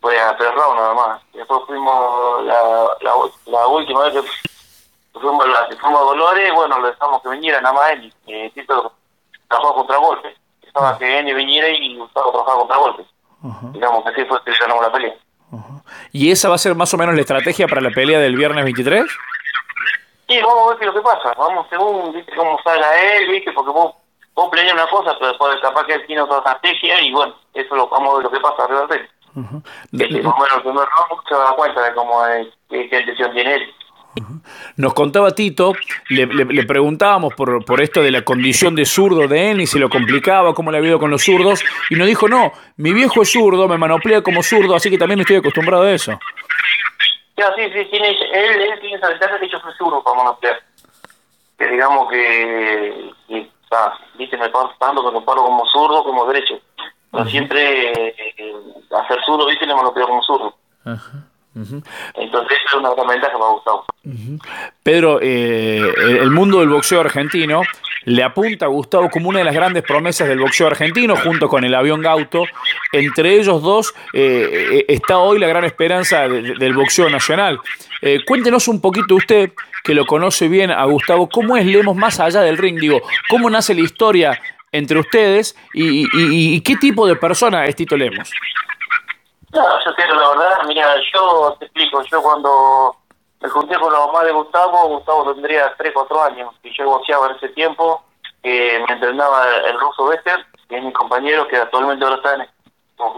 fue 0.00 0.18
a 0.18 0.36
tres 0.36 0.52
rounds 0.52 0.74
nada 0.80 0.94
más. 0.94 1.22
Después 1.32 1.60
fuimos 1.66 2.44
la, 2.44 2.88
la, 3.00 3.12
la 3.46 3.66
última 3.68 4.04
vez 4.04 4.14
que 4.14 4.22
fuimos, 5.20 5.46
la, 5.48 5.68
que 5.68 5.76
fuimos 5.76 6.00
a 6.00 6.04
Dolores, 6.04 6.52
bueno, 6.52 6.78
lo 6.80 6.88
dejamos 6.88 7.22
que 7.22 7.28
viniera 7.28 7.60
nada 7.60 7.74
más 7.74 7.92
Eni. 7.92 8.12
Eh, 8.26 8.50
Tito 8.52 8.92
trabajó 9.48 9.74
contra 9.74 9.96
golpe. 9.98 10.34
Estaba 10.60 10.98
que 10.98 11.18
Eni 11.18 11.32
viniera 11.32 11.68
y 11.68 11.96
Gustavo 11.96 12.30
trabajaba 12.32 12.58
contra 12.58 12.76
golpe. 12.78 13.04
Uh 13.42 13.48
-huh. 13.48 13.72
Digamos 13.72 14.02
que 14.02 14.10
así 14.10 14.24
fue 14.24 14.42
que 14.42 14.52
ganamos 14.60 14.82
la 14.82 14.92
pelea. 14.92 15.14
Uh 15.52 15.56
-huh. 15.56 15.82
¿Y 16.10 16.32
esa 16.32 16.48
va 16.48 16.56
a 16.56 16.58
ser 16.58 16.74
más 16.74 16.92
o 16.92 16.96
menos 16.98 17.14
la 17.14 17.20
estrategia 17.20 17.68
para 17.68 17.80
la 17.80 17.90
pelea 17.90 18.18
del 18.18 18.36
viernes 18.36 18.64
23? 18.64 19.06
Sí, 20.28 20.40
vamos 20.42 20.66
a 20.66 20.68
ver 20.70 20.78
qué 20.78 20.84
es 20.86 20.94
lo 20.94 21.00
que 21.00 21.08
pasa. 21.08 21.32
Vamos 21.38 21.66
según, 21.70 22.12
viste, 22.12 22.34
cómo 22.34 22.58
salga 22.64 23.00
él, 23.16 23.28
viste, 23.30 23.52
porque 23.52 23.70
vos, 23.70 23.94
vos 24.40 24.50
planeas 24.50 24.72
una 24.72 24.86
cosa, 24.86 25.14
pero 25.18 25.28
después 25.28 25.60
capaz 25.60 25.84
que 25.84 25.94
él 25.94 26.06
tiene 26.06 26.22
otra 26.22 26.38
estrategia 26.38 27.00
y 27.02 27.12
bueno, 27.12 27.34
eso 27.52 27.76
lo 27.76 27.88
vamos 27.88 28.10
a 28.10 28.16
ver 28.16 28.24
lo 28.24 28.30
que 28.30 28.40
pasa 28.40 28.62
alrededor 28.62 28.88
de 28.88 28.96
él. 28.96 29.08
Uh 29.34 29.40
-huh. 29.42 29.62
de, 29.92 30.06
de, 30.08 30.20
bueno, 30.22 30.56
el 30.56 30.62
primer 30.62 30.88
round 30.88 31.28
se 31.28 31.34
da 31.34 31.52
cuenta 31.52 31.82
de 31.82 31.94
cómo 31.94 32.26
es, 32.26 32.48
qué, 32.68 32.82
intención 32.82 33.32
tiene 33.32 33.54
él. 33.54 33.74
Nos 34.76 34.92
contaba 34.94 35.30
Tito, 35.30 35.72
le, 36.08 36.26
le, 36.26 36.44
le, 36.44 36.64
preguntábamos 36.64 37.32
por, 37.34 37.64
por 37.64 37.80
esto 37.80 38.02
de 38.02 38.10
la 38.10 38.22
condición 38.22 38.74
de 38.74 38.84
zurdo 38.84 39.28
de 39.28 39.52
él 39.52 39.60
y 39.60 39.66
si 39.66 39.78
lo 39.78 39.88
complicaba, 39.88 40.52
cómo 40.52 40.72
le 40.72 40.78
había 40.78 40.90
ido 40.90 40.98
con 40.98 41.10
los 41.10 41.22
zurdos, 41.22 41.62
y 41.90 41.94
nos 41.94 42.08
dijo, 42.08 42.26
no, 42.28 42.50
mi 42.76 42.92
viejo 42.92 43.22
es 43.22 43.30
zurdo, 43.30 43.68
me 43.68 43.78
manoplea 43.78 44.20
como 44.22 44.42
zurdo, 44.42 44.74
así 44.74 44.90
que 44.90 44.98
también 44.98 45.20
estoy 45.20 45.36
acostumbrado 45.36 45.84
a 45.84 45.92
eso. 45.92 46.18
Ya, 47.36 47.54
sí, 47.54 47.62
sí, 47.72 47.84
tiene, 47.90 48.10
él, 48.10 48.62
él 48.62 48.80
tiene 48.80 48.96
esa 48.96 49.08
ventaja 49.08 49.38
que 49.38 49.48
yo 49.48 49.60
soy 49.60 49.72
zurdo 49.78 50.02
para 50.02 50.16
manoplear. 50.16 50.60
Que 51.56 51.68
digamos 51.68 52.10
que, 52.10 53.12
que 53.28 53.50
está, 53.70 53.94
viste, 54.18 54.36
me 54.36 54.50
paro 54.50 54.70
tanto 54.78 55.04
que 55.04 55.18
me 55.18 55.24
paro 55.24 55.44
como 55.44 55.64
zurdo 55.66 56.02
como 56.02 56.26
derecho. 56.26 56.60
Pero 57.12 57.24
siempre 57.26 57.92
eh, 57.92 58.54
hacer 58.90 59.18
zurdo, 59.24 59.46
viste, 59.46 59.66
me 59.66 59.74
lo 59.74 59.94
pido 59.94 60.06
como 60.06 60.22
zurdo. 60.22 60.54
Ajá. 60.84 61.30
Entonces 61.54 62.58
es 62.64 62.74
una 62.74 62.94
gran 62.94 63.08
ventaja 63.08 63.36
para 63.36 63.50
Gustavo. 63.50 63.84
Pedro, 64.82 65.18
eh, 65.20 65.92
el 66.20 66.30
mundo 66.30 66.60
del 66.60 66.68
boxeo 66.68 67.00
argentino 67.00 67.62
le 68.04 68.22
apunta 68.22 68.66
a 68.66 68.68
Gustavo 68.68 69.10
como 69.10 69.28
una 69.28 69.40
de 69.40 69.44
las 69.44 69.54
grandes 69.54 69.82
promesas 69.82 70.28
del 70.28 70.38
boxeo 70.38 70.68
argentino, 70.68 71.16
junto 71.16 71.48
con 71.48 71.64
el 71.64 71.74
avión 71.74 72.00
Gauto. 72.00 72.44
Entre 72.92 73.34
ellos 73.34 73.62
dos 73.62 73.94
eh, 74.12 74.68
eh, 74.72 74.84
está 74.88 75.18
hoy 75.18 75.38
la 75.38 75.48
gran 75.48 75.64
esperanza 75.64 76.28
del 76.28 76.72
boxeo 76.72 77.10
nacional. 77.10 77.58
cuéntenos 78.26 78.68
un 78.68 78.80
poquito 78.80 79.16
usted, 79.16 79.52
que 79.84 79.94
lo 79.94 80.06
conoce 80.06 80.48
bien 80.48 80.70
a 80.70 80.84
Gustavo, 80.84 81.28
cómo 81.28 81.56
es 81.56 81.66
Lemos 81.66 81.96
más 81.96 82.20
allá 82.20 82.40
del 82.40 82.58
ring, 82.58 82.78
digo, 82.78 83.00
cómo 83.28 83.48
nace 83.50 83.74
la 83.74 83.80
historia 83.80 84.40
entre 84.72 84.98
ustedes 84.98 85.56
y, 85.74 86.06
y 86.12 86.60
qué 86.62 86.76
tipo 86.76 87.06
de 87.06 87.16
persona 87.16 87.64
es 87.64 87.76
Tito 87.76 87.96
Lemos. 87.96 88.30
No, 89.52 89.84
yo 89.84 89.94
quiero 89.96 90.14
la 90.14 90.28
verdad, 90.28 90.58
mira, 90.68 90.94
yo 91.12 91.56
te 91.58 91.64
explico, 91.64 92.02
yo 92.04 92.22
cuando 92.22 92.94
me 93.40 93.48
junté 93.48 93.76
con 93.78 93.92
la 93.92 93.98
mamá 94.06 94.22
de 94.22 94.32
Gustavo, 94.32 94.88
Gustavo 94.88 95.32
tendría 95.32 95.74
3, 95.76 95.92
4 95.92 96.22
años, 96.22 96.54
y 96.62 96.70
yo 96.76 96.84
boxeaba 96.84 97.30
en 97.30 97.36
ese 97.36 97.48
tiempo, 97.48 98.04
que 98.42 98.82
me 98.86 98.94
entrenaba 98.94 99.44
el 99.66 99.78
ruso 99.80 100.06
Bester, 100.06 100.46
que 100.68 100.76
es 100.76 100.84
mi 100.84 100.92
compañero, 100.92 101.48
que 101.48 101.56
actualmente 101.56 102.04
ahora 102.04 102.16
está 102.16 102.34
en 102.34 102.46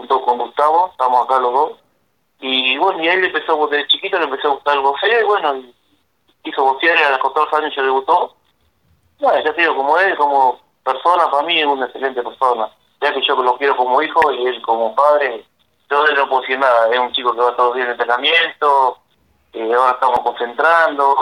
con 0.07 0.37
Gustavo, 0.37 0.89
estamos 0.91 1.25
acá 1.25 1.39
los 1.39 1.53
dos, 1.53 1.71
y 2.39 2.77
bueno, 2.77 3.03
y 3.03 3.09
a 3.09 3.13
él 3.13 3.21
le 3.21 3.27
empezó, 3.27 3.67
desde 3.67 3.87
chiquito 3.87 4.17
le 4.17 4.25
empezó 4.25 4.47
a 4.47 4.53
gustar 4.53 4.75
el 4.77 4.81
boxeo, 4.81 5.21
y 5.21 5.23
bueno, 5.25 5.61
hizo 6.43 6.63
boxear, 6.63 6.97
a 6.97 7.11
los 7.11 7.19
14 7.19 7.55
años 7.57 7.73
ya 7.75 7.83
debutó, 7.83 8.35
bueno, 9.19 9.43
ya 9.43 9.53
sido 9.55 9.75
como 9.75 9.97
él, 9.97 10.15
como 10.17 10.59
persona, 10.83 11.29
para 11.29 11.43
mí 11.43 11.59
es 11.59 11.65
una 11.65 11.85
excelente 11.85 12.21
persona, 12.21 12.69
ya 13.01 13.13
que 13.13 13.21
yo 13.25 13.35
lo 13.41 13.57
quiero 13.57 13.75
como 13.77 14.01
hijo, 14.01 14.31
y 14.31 14.47
él 14.47 14.61
como 14.61 14.93
padre, 14.95 15.45
yo 15.89 16.03
no 16.15 16.29
puedo 16.29 16.41
decir 16.41 16.59
nada, 16.59 16.89
es 16.91 16.99
un 16.99 17.11
chico 17.13 17.33
que 17.33 17.41
va 17.41 17.55
todos 17.55 17.69
los 17.69 17.75
días 17.75 17.87
en 17.87 17.91
entrenamiento, 17.91 18.97
eh, 19.53 19.73
ahora 19.73 19.91
estamos 19.91 20.19
concentrando, 20.21 21.15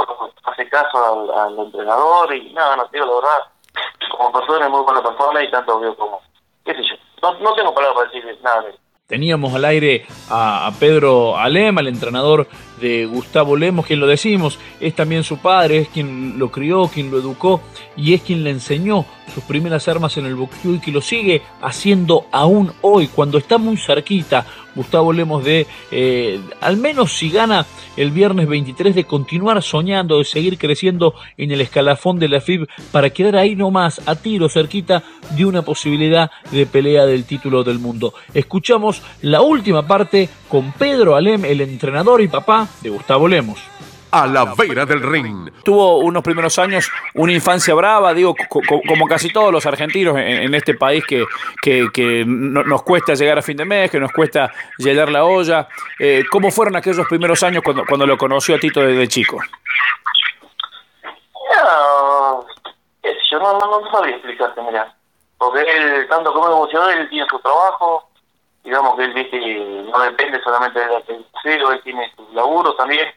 hace 0.43 0.69
caso 0.69 1.37
al, 1.37 1.59
entrenador 1.59 2.33
y 2.33 2.53
nada, 2.53 2.77
no 2.77 2.85
te 2.85 2.97
digo 2.97 3.05
la 3.05 3.15
verdad, 3.15 4.17
como 4.17 4.31
persona 4.31 4.65
es 4.65 4.71
muy 4.71 4.81
buena 4.81 5.03
persona 5.03 5.43
y 5.43 5.51
tanto 5.51 5.79
veo 5.79 5.95
como, 5.95 6.21
qué 6.65 6.73
sé 6.73 6.83
yo, 6.83 6.95
no, 7.21 7.33
no 7.39 7.53
tengo 7.53 7.73
palabras 7.73 8.09
para 8.09 8.11
decir 8.11 8.39
nada 8.41 8.61
de 8.61 8.69
eso. 8.69 8.79
Teníamos 9.11 9.53
al 9.53 9.65
aire 9.65 10.05
a, 10.29 10.71
Pedro 10.79 11.35
Alem, 11.35 11.77
al 11.77 11.89
entrenador 11.89 12.47
de 12.81 13.05
Gustavo 13.05 13.55
Lemos, 13.55 13.85
quien 13.85 13.99
lo 13.99 14.07
decimos, 14.07 14.59
es 14.79 14.95
también 14.95 15.23
su 15.23 15.37
padre, 15.37 15.77
es 15.77 15.87
quien 15.87 16.37
lo 16.37 16.51
crió, 16.51 16.87
quien 16.87 17.11
lo 17.11 17.19
educó 17.19 17.61
y 17.95 18.13
es 18.13 18.21
quien 18.21 18.43
le 18.43 18.49
enseñó 18.49 19.05
sus 19.33 19.43
primeras 19.43 19.87
armas 19.87 20.17
en 20.17 20.25
el 20.25 20.35
boxeo 20.35 20.75
y 20.75 20.79
que 20.79 20.91
lo 20.91 21.01
sigue 21.01 21.41
haciendo 21.61 22.25
aún 22.31 22.73
hoy, 22.81 23.07
cuando 23.07 23.37
está 23.37 23.57
muy 23.57 23.77
cerquita 23.77 24.45
Gustavo 24.75 25.11
Lemos 25.13 25.43
de, 25.43 25.67
eh, 25.91 26.39
al 26.61 26.77
menos 26.77 27.13
si 27.13 27.29
gana 27.29 27.65
el 27.97 28.11
viernes 28.11 28.47
23, 28.47 28.95
de 28.95 29.03
continuar 29.03 29.61
soñando, 29.61 30.17
de 30.17 30.25
seguir 30.25 30.57
creciendo 30.57 31.13
en 31.37 31.51
el 31.51 31.61
escalafón 31.61 32.19
de 32.19 32.29
la 32.29 32.41
FIB 32.41 32.67
para 32.91 33.09
quedar 33.09 33.35
ahí 33.35 33.55
nomás, 33.55 34.01
a 34.05 34.15
tiro, 34.15 34.49
cerquita 34.49 35.03
de 35.35 35.45
una 35.45 35.61
posibilidad 35.61 36.31
de 36.51 36.65
pelea 36.65 37.05
del 37.05 37.25
título 37.25 37.63
del 37.63 37.79
mundo. 37.79 38.13
Escuchamos 38.33 39.01
la 39.21 39.41
última 39.41 39.87
parte 39.87 40.29
con 40.51 40.73
Pedro 40.73 41.15
Alem, 41.15 41.45
el 41.45 41.61
entrenador 41.61 42.19
y 42.21 42.27
papá 42.27 42.67
de 42.81 42.89
Gustavo 42.89 43.27
Lemos 43.27 43.59
a 44.11 44.27
la 44.27 44.53
vera 44.57 44.85
del 44.85 45.01
ring. 45.01 45.49
Tuvo 45.63 45.99
unos 45.99 46.21
primeros 46.21 46.59
años 46.59 46.91
una 47.13 47.31
infancia 47.31 47.73
brava, 47.73 48.13
digo, 48.13 48.35
como 48.49 49.07
casi 49.07 49.31
todos 49.31 49.53
los 49.53 49.65
argentinos 49.65 50.17
en, 50.17 50.53
este 50.53 50.73
país 50.73 51.05
que, 51.05 51.25
que, 51.61 52.25
nos 52.27 52.83
cuesta 52.83 53.13
llegar 53.13 53.37
a 53.37 53.41
fin 53.41 53.55
de 53.55 53.63
mes, 53.63 53.89
que 53.89 54.01
nos 54.01 54.11
cuesta 54.11 54.51
llenar 54.77 55.09
la 55.09 55.23
olla. 55.23 55.69
Eh, 55.97 56.25
¿Cómo 56.29 56.51
fueron 56.51 56.75
aquellos 56.75 57.07
primeros 57.07 57.41
años 57.43 57.63
cuando, 57.63 57.85
cuando 57.87 58.05
lo 58.05 58.17
conoció 58.17 58.55
a 58.55 58.59
Tito 58.59 58.81
desde 58.81 59.07
chico? 59.07 59.37
No, 61.63 62.45
yo 63.31 63.39
no, 63.39 63.59
no, 63.59 63.91
sabía 63.91 64.15
explicarte, 64.15 64.61
mira. 64.61 64.93
Porque 65.37 65.61
él, 65.61 66.07
tanto 66.09 66.33
como 66.33 66.47
emocionado, 66.47 66.91
él 66.91 67.09
tiene 67.09 67.25
su 67.29 67.39
trabajo, 67.39 68.10
digamos 68.63 68.95
que 68.95 69.05
él 69.05 69.13
dice, 69.13 69.85
no 69.91 69.99
depende 69.99 70.41
solamente 70.43 70.79
de 70.79 70.87
la 70.87 71.01
televisión, 71.01 71.73
él 71.73 71.81
tiene 71.83 72.11
su 72.15 72.27
laburo 72.33 72.73
también 72.75 73.07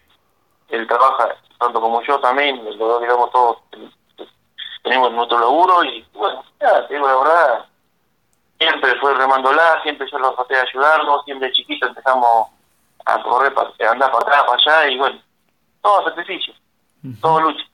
él 0.69 0.87
trabaja 0.87 1.37
tanto 1.59 1.81
como 1.81 2.03
yo 2.03 2.19
también, 2.21 2.63
los 2.65 2.79
dos, 2.79 3.01
digamos, 3.01 3.31
todos 3.31 3.59
tenemos 4.83 5.13
nuestro 5.13 5.39
laburo 5.39 5.85
y 5.85 6.05
bueno, 6.13 6.45
ya, 6.61 6.87
te 6.87 6.95
digo 6.95 7.07
la 7.07 7.17
verdad, 7.17 7.65
siempre 8.59 8.95
fue 9.01 9.15
remándola, 9.15 9.81
siempre 9.83 10.07
yo 10.11 10.19
lo 10.19 10.35
traté 10.35 10.55
de 10.55 10.61
ayudarlo, 10.61 11.23
siempre 11.25 11.53
chiquito 11.53 11.87
empezamos 11.87 12.49
a 13.07 13.23
correr, 13.23 13.55
para, 13.55 13.69
a 13.69 13.93
andar 13.93 14.11
para 14.11 14.27
acá, 14.27 14.47
para 14.47 14.81
allá 14.81 14.91
y 14.91 14.99
bueno, 14.99 15.21
todo 15.81 16.05
sacrificio, 16.05 16.55
todo 17.21 17.41
lucha. 17.41 17.65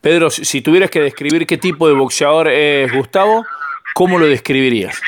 Pedro, 0.00 0.30
si 0.30 0.62
tuvieras 0.62 0.90
que 0.90 1.00
describir 1.00 1.46
qué 1.46 1.58
tipo 1.58 1.86
de 1.86 1.94
boxeador 1.94 2.48
es 2.48 2.90
Gustavo, 2.92 3.44
¿cómo 3.94 4.18
lo 4.18 4.26
describirías? 4.26 5.00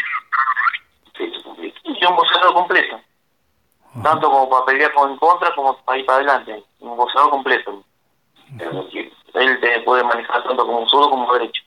Boxeador 2.52 2.54
completo 2.54 3.10
tanto 4.02 4.30
como 4.30 4.48
para 4.48 4.66
pelear 4.66 4.92
en 5.08 5.16
contra 5.16 5.54
como 5.54 5.76
para 5.78 5.98
ir 5.98 6.06
para 6.06 6.18
adelante, 6.18 6.62
un 6.80 6.96
boxeador 6.96 7.30
completo. 7.30 7.82
Él 9.34 9.60
te 9.60 9.80
puede 9.80 10.04
manejar 10.04 10.42
tanto 10.44 10.66
como 10.66 10.80
un 10.80 10.88
zurdo 10.88 11.10
como 11.10 11.32
derecho. 11.32 11.62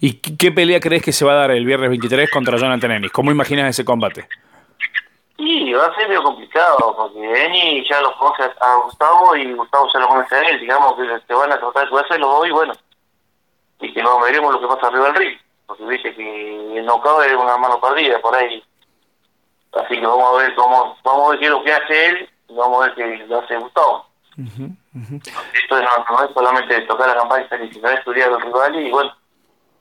¿Y 0.00 0.14
qué 0.14 0.52
pelea 0.52 0.80
crees 0.80 1.02
que 1.02 1.12
se 1.12 1.24
va 1.24 1.32
a 1.32 1.36
dar 1.36 1.50
el 1.50 1.64
viernes 1.64 1.90
23 1.90 2.30
contra 2.30 2.56
Jonathan 2.56 2.92
Ennis? 2.92 3.12
¿Cómo 3.12 3.30
imaginas 3.30 3.70
ese 3.70 3.84
combate? 3.84 4.28
Sí, 5.36 5.72
va 5.72 5.86
a 5.86 5.94
ser 5.94 6.08
medio 6.08 6.22
complicado, 6.22 6.94
porque 6.96 7.44
Ennis 7.44 7.88
ya 7.88 8.00
lo 8.00 8.14
conoce 8.16 8.42
a 8.60 8.74
Gustavo 8.84 9.34
y 9.36 9.52
Gustavo 9.54 9.88
ya 9.92 10.00
lo 10.00 10.08
conoce 10.08 10.34
a 10.34 10.42
él, 10.42 10.60
digamos 10.60 10.94
que 10.96 11.26
se 11.26 11.34
van 11.34 11.52
a 11.52 11.58
tratar 11.58 11.84
de 11.84 11.88
jugarse 11.88 12.18
los 12.18 12.30
dos 12.30 12.46
y 12.46 12.50
bueno, 12.50 12.72
y 13.80 13.92
que 13.92 14.02
no 14.02 14.20
veremos 14.20 14.52
lo 14.52 14.60
que 14.60 14.66
pasa 14.66 14.88
arriba 14.88 15.06
del 15.06 15.14
ring, 15.14 15.38
porque 15.66 15.84
viste 15.84 16.14
que 16.14 16.78
el 16.78 16.84
knockout 16.84 17.24
es 17.24 17.34
una 17.34 17.56
mano 17.56 17.80
perdida, 17.80 18.20
por 18.20 18.36
ahí 18.36 18.62
Así 19.72 20.00
que 20.00 20.06
vamos 20.06 20.34
a 20.34 20.42
ver 20.42 20.54
cómo, 20.54 20.96
vamos 21.04 21.26
a 21.26 21.30
ver 21.30 21.38
qué 21.38 21.44
es 21.46 21.50
lo 21.50 21.62
que 21.62 21.72
hace 21.72 22.06
él 22.06 22.30
y 22.48 22.54
vamos 22.54 22.82
a 22.82 22.86
ver 22.86 22.94
qué 22.94 23.26
lo 23.26 23.40
hace 23.40 23.56
Gustavo. 23.56 24.06
Esto 24.36 25.82
no, 25.82 26.24
es 26.24 26.34
solamente 26.34 26.80
tocar 26.82 27.08
la 27.08 27.16
campaña, 27.16 27.48
sino 27.72 27.88
estudiar 27.88 28.32
al 28.32 28.40
rival 28.40 28.76
y 28.76 28.90
bueno, 28.90 29.14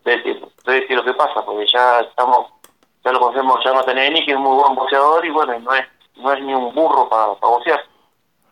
ver 0.06 0.24
qué, 0.24 0.96
lo 0.96 1.04
que 1.04 1.14
pasa, 1.14 1.44
porque 1.44 1.66
ya 1.74 2.02
estamos, 2.02 2.48
ya 3.04 3.12
lo 3.12 3.20
conocemos 3.20 3.64
ya 3.64 3.74
no 3.74 3.84
tenemos 3.84 4.22
que 4.26 4.32
es 4.32 4.38
muy 4.38 4.56
buen 4.56 4.76
boxeador 4.76 5.26
y 5.26 5.30
bueno, 5.30 5.58
no 5.60 5.74
es, 5.74 5.86
no 6.18 6.34
es 6.34 6.44
ni 6.44 6.54
un 6.54 6.74
burro 6.76 7.10
para, 7.10 7.34
para 7.36 7.54
boxear. 7.54 7.84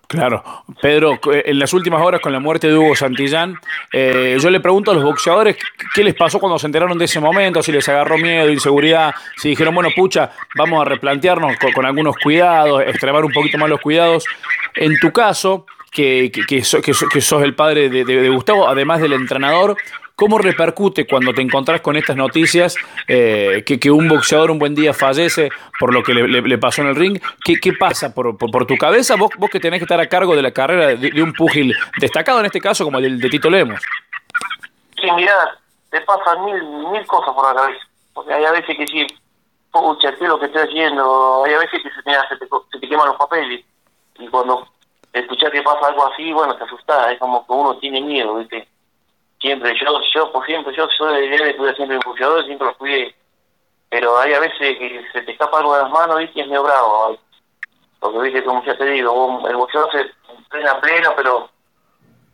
Claro, 0.08 0.42
Pedro, 0.82 1.20
en 1.34 1.60
las 1.60 1.74
últimas 1.74 2.02
horas 2.02 2.22
con 2.22 2.32
la 2.32 2.40
muerte 2.40 2.68
de 2.68 2.78
Hugo 2.78 2.96
Santillán, 2.96 3.60
eh, 3.92 4.38
yo 4.40 4.50
le 4.50 4.62
pregunto 4.62 4.92
a 4.92 4.94
los 4.94 5.04
boxeadores 5.04 5.58
qué 5.94 6.02
les 6.02 6.16
pasó 6.16 6.40
cuando 6.40 6.58
se 6.58 6.66
enteraron 6.66 6.98
de 6.98 7.04
ese 7.04 7.20
momento, 7.20 7.62
si 7.62 7.74
les 7.74 7.90
agarró 7.90 8.18
miedo, 8.18 8.50
inseguridad, 8.50 9.14
si 9.36 9.50
dijeron, 9.50 9.76
bueno, 9.76 9.90
pucha, 9.94 10.32
vamos 10.56 10.82
a 10.82 10.86
replantearnos 10.86 11.58
con, 11.76 11.86
algunos 11.86 12.16
cuidados, 12.24 12.84
extremar 12.84 13.26
un 13.26 13.34
poquito 13.34 13.58
más 13.58 13.70
los 13.70 13.82
cuidados. 13.82 14.24
En 14.76 14.98
tu 14.98 15.12
caso, 15.12 15.66
que, 15.92 16.32
que, 16.32 16.46
que, 16.46 16.64
sos 17.22 17.44
el 17.44 17.54
padre 17.54 17.90
de 17.90 18.30
Gustavo, 18.30 18.70
además 18.70 19.02
del 19.02 19.12
entrenador, 19.12 19.76
¿Cómo 20.18 20.40
repercute 20.40 21.06
cuando 21.06 21.32
te 21.32 21.44
encontrás 21.44 21.82
con 21.82 21.96
estas 21.96 22.16
noticias 22.16 22.76
eh, 23.08 23.64
que, 23.64 23.92
un 23.92 24.08
boxeador 24.08 24.50
un 24.50 24.58
buen 24.58 24.74
día 24.74 24.92
fallece 24.92 25.52
por 25.80 25.94
lo 25.94 26.02
que 26.02 26.16
le, 26.16 26.58
pasó 26.58 26.82
en 26.82 26.88
el 26.88 26.96
ring? 26.96 27.22
¿Qué, 27.46 27.60
qué 27.62 27.74
pasa 27.74 28.16
por, 28.16 28.36
por, 28.36 28.66
tu 28.66 28.76
cabeza 28.78 29.16
vos, 29.16 29.30
vos 29.38 29.48
que 29.48 29.60
tenés 29.60 29.80
que 29.80 29.84
estar 29.84 30.00
a 30.00 30.10
cargo 30.10 30.36
de 30.36 30.42
la 30.42 30.50
carrera 30.50 30.88
de, 30.96 31.22
un 31.22 31.34
púgil 31.34 31.72
destacado 32.00 32.40
en 32.40 32.48
este 32.48 32.60
caso 32.60 32.84
como 32.84 32.98
el 32.98 33.22
de, 33.22 33.30
Tito 33.30 33.48
Lemos? 33.48 33.80
Sí, 35.00 35.08
mirá, 35.12 35.56
te 35.92 36.02
pasan 36.02 36.46
mil, 36.46 36.64
mil 36.64 37.06
cosas 37.06 37.36
por 37.36 37.46
la 37.46 37.62
cabeza. 37.62 37.86
Porque 38.16 38.34
hay 38.34 38.44
a 38.44 38.52
veces 38.54 38.76
que 38.76 38.88
sí, 38.88 39.06
pucha, 39.70 40.16
¿qué 40.18 40.24
es 40.24 40.30
lo 40.30 40.40
que 40.40 40.48
estoy 40.48 40.64
haciendo? 40.64 41.44
Hay 41.46 41.54
a 41.54 41.60
veces 41.60 41.84
que 41.84 41.90
se, 41.92 42.02
se, 42.02 42.38
te, 42.38 42.48
se 42.72 42.80
te 42.80 42.90
queman 42.90 43.10
los 43.10 43.18
papeles. 43.18 43.64
Y 44.18 44.28
cuando 44.30 44.68
escuchás 45.14 45.52
que 45.52 45.62
pasa 45.62 45.90
algo 45.90 46.12
así, 46.12 46.34
bueno, 46.34 46.58
te 46.58 46.64
asustás. 46.64 47.12
Es 47.12 47.20
como 47.20 47.46
que 47.46 47.54
uno 47.54 47.78
tiene 47.78 48.02
miedo, 48.02 48.34
¿viste? 48.38 48.68
Siempre, 49.48 49.74
yo, 49.80 50.02
yo 50.14 50.32
por 50.32 50.46
siempre, 50.46 50.76
yo 50.76 50.88
soy 50.98 51.22
de 51.22 51.26
idea 51.28 51.46
de 51.46 51.56
cuidar 51.56 51.76
siempre 51.76 51.96
impulsador, 51.96 52.46
siempre 52.46 52.68
lo 52.68 52.78
cuidé, 52.78 53.16
pero 53.90 54.18
hay 54.20 54.34
a 54.34 54.40
veces 54.40 54.58
que 54.60 55.06
se 55.14 55.22
te 55.22 55.32
escapa 55.32 55.60
algo 55.60 55.76
de 55.76 55.84
las 55.84 55.92
manos, 55.92 56.18
¿viste? 56.18 56.40
y 56.40 56.42
es 56.42 56.48
medio 56.48 56.64
bravo, 56.64 57.18
porque 58.00 58.20
viste, 58.20 58.44
como 58.44 58.64
ya 58.66 58.78
te 58.78 58.86
digo, 58.86 59.48
el 59.48 59.56
boxeador 59.56 59.92
se 59.92 60.12
entrena 60.38 60.82
pleno, 60.82 61.14
pero 61.16 61.50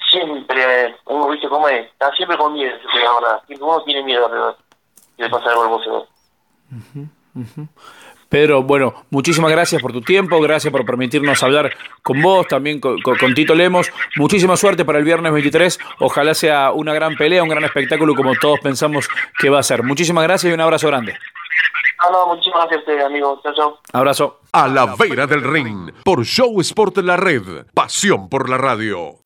siempre, 0.09 0.95
uno 1.05 1.29
viste 1.29 1.47
cómo 1.47 1.69
es, 1.69 1.85
está 1.85 2.11
siempre 2.15 2.37
con 2.37 2.53
miedo, 2.53 2.75
la 2.95 3.13
verdad, 3.13 3.43
siempre 3.45 3.67
uno 3.67 3.83
tiene 3.83 4.03
miedo 4.03 4.55
de, 5.17 5.23
de 5.23 5.29
pasar 5.29 5.51
algo 5.51 5.63
al 5.63 5.69
boxeador. 5.69 6.07
Pedro, 8.33 8.63
bueno, 8.63 8.95
muchísimas 9.11 9.51
gracias 9.51 9.79
por 9.79 9.93
tu 9.93 10.01
tiempo, 10.01 10.41
gracias 10.41 10.71
por 10.71 10.83
permitirnos 10.87 11.43
hablar 11.43 11.71
con 12.01 12.19
vos, 12.19 12.47
también 12.47 12.79
con, 12.79 12.97
Tito 13.35 13.53
Lemos. 13.53 13.91
Muchísima 14.15 14.57
suerte 14.57 14.83
para 14.83 14.97
el 14.97 15.05
viernes 15.05 15.31
23. 15.31 15.79
Ojalá 15.99 16.33
sea 16.33 16.71
una 16.71 16.95
gran 16.95 17.15
pelea, 17.15 17.43
un 17.43 17.49
gran 17.49 17.63
espectáculo 17.63 18.15
como 18.15 18.33
todos 18.33 18.59
pensamos 18.59 19.07
que 19.37 19.51
va 19.51 19.59
a 19.59 19.63
ser. 19.63 19.83
Muchísimas 19.83 20.23
gracias 20.23 20.49
y 20.49 20.53
un 20.55 20.61
abrazo 20.61 20.87
grande. 20.87 21.15
No, 22.11 22.25
muchísimas 22.33 22.67
gracias 22.71 23.05
amigo. 23.05 23.39
Chao, 23.43 23.53
chao. 23.53 23.79
Abrazo. 23.93 24.39
A 24.51 24.67
la 24.67 24.95
vera 24.95 25.27
del 25.27 25.43
ring, 25.43 25.91
por 26.03 26.25
Show 26.25 26.59
Sport 26.61 26.97
La 27.03 27.17
Red. 27.17 27.67
Pasión 27.75 28.29
por 28.29 28.49
la 28.49 28.57
radio. 28.57 29.19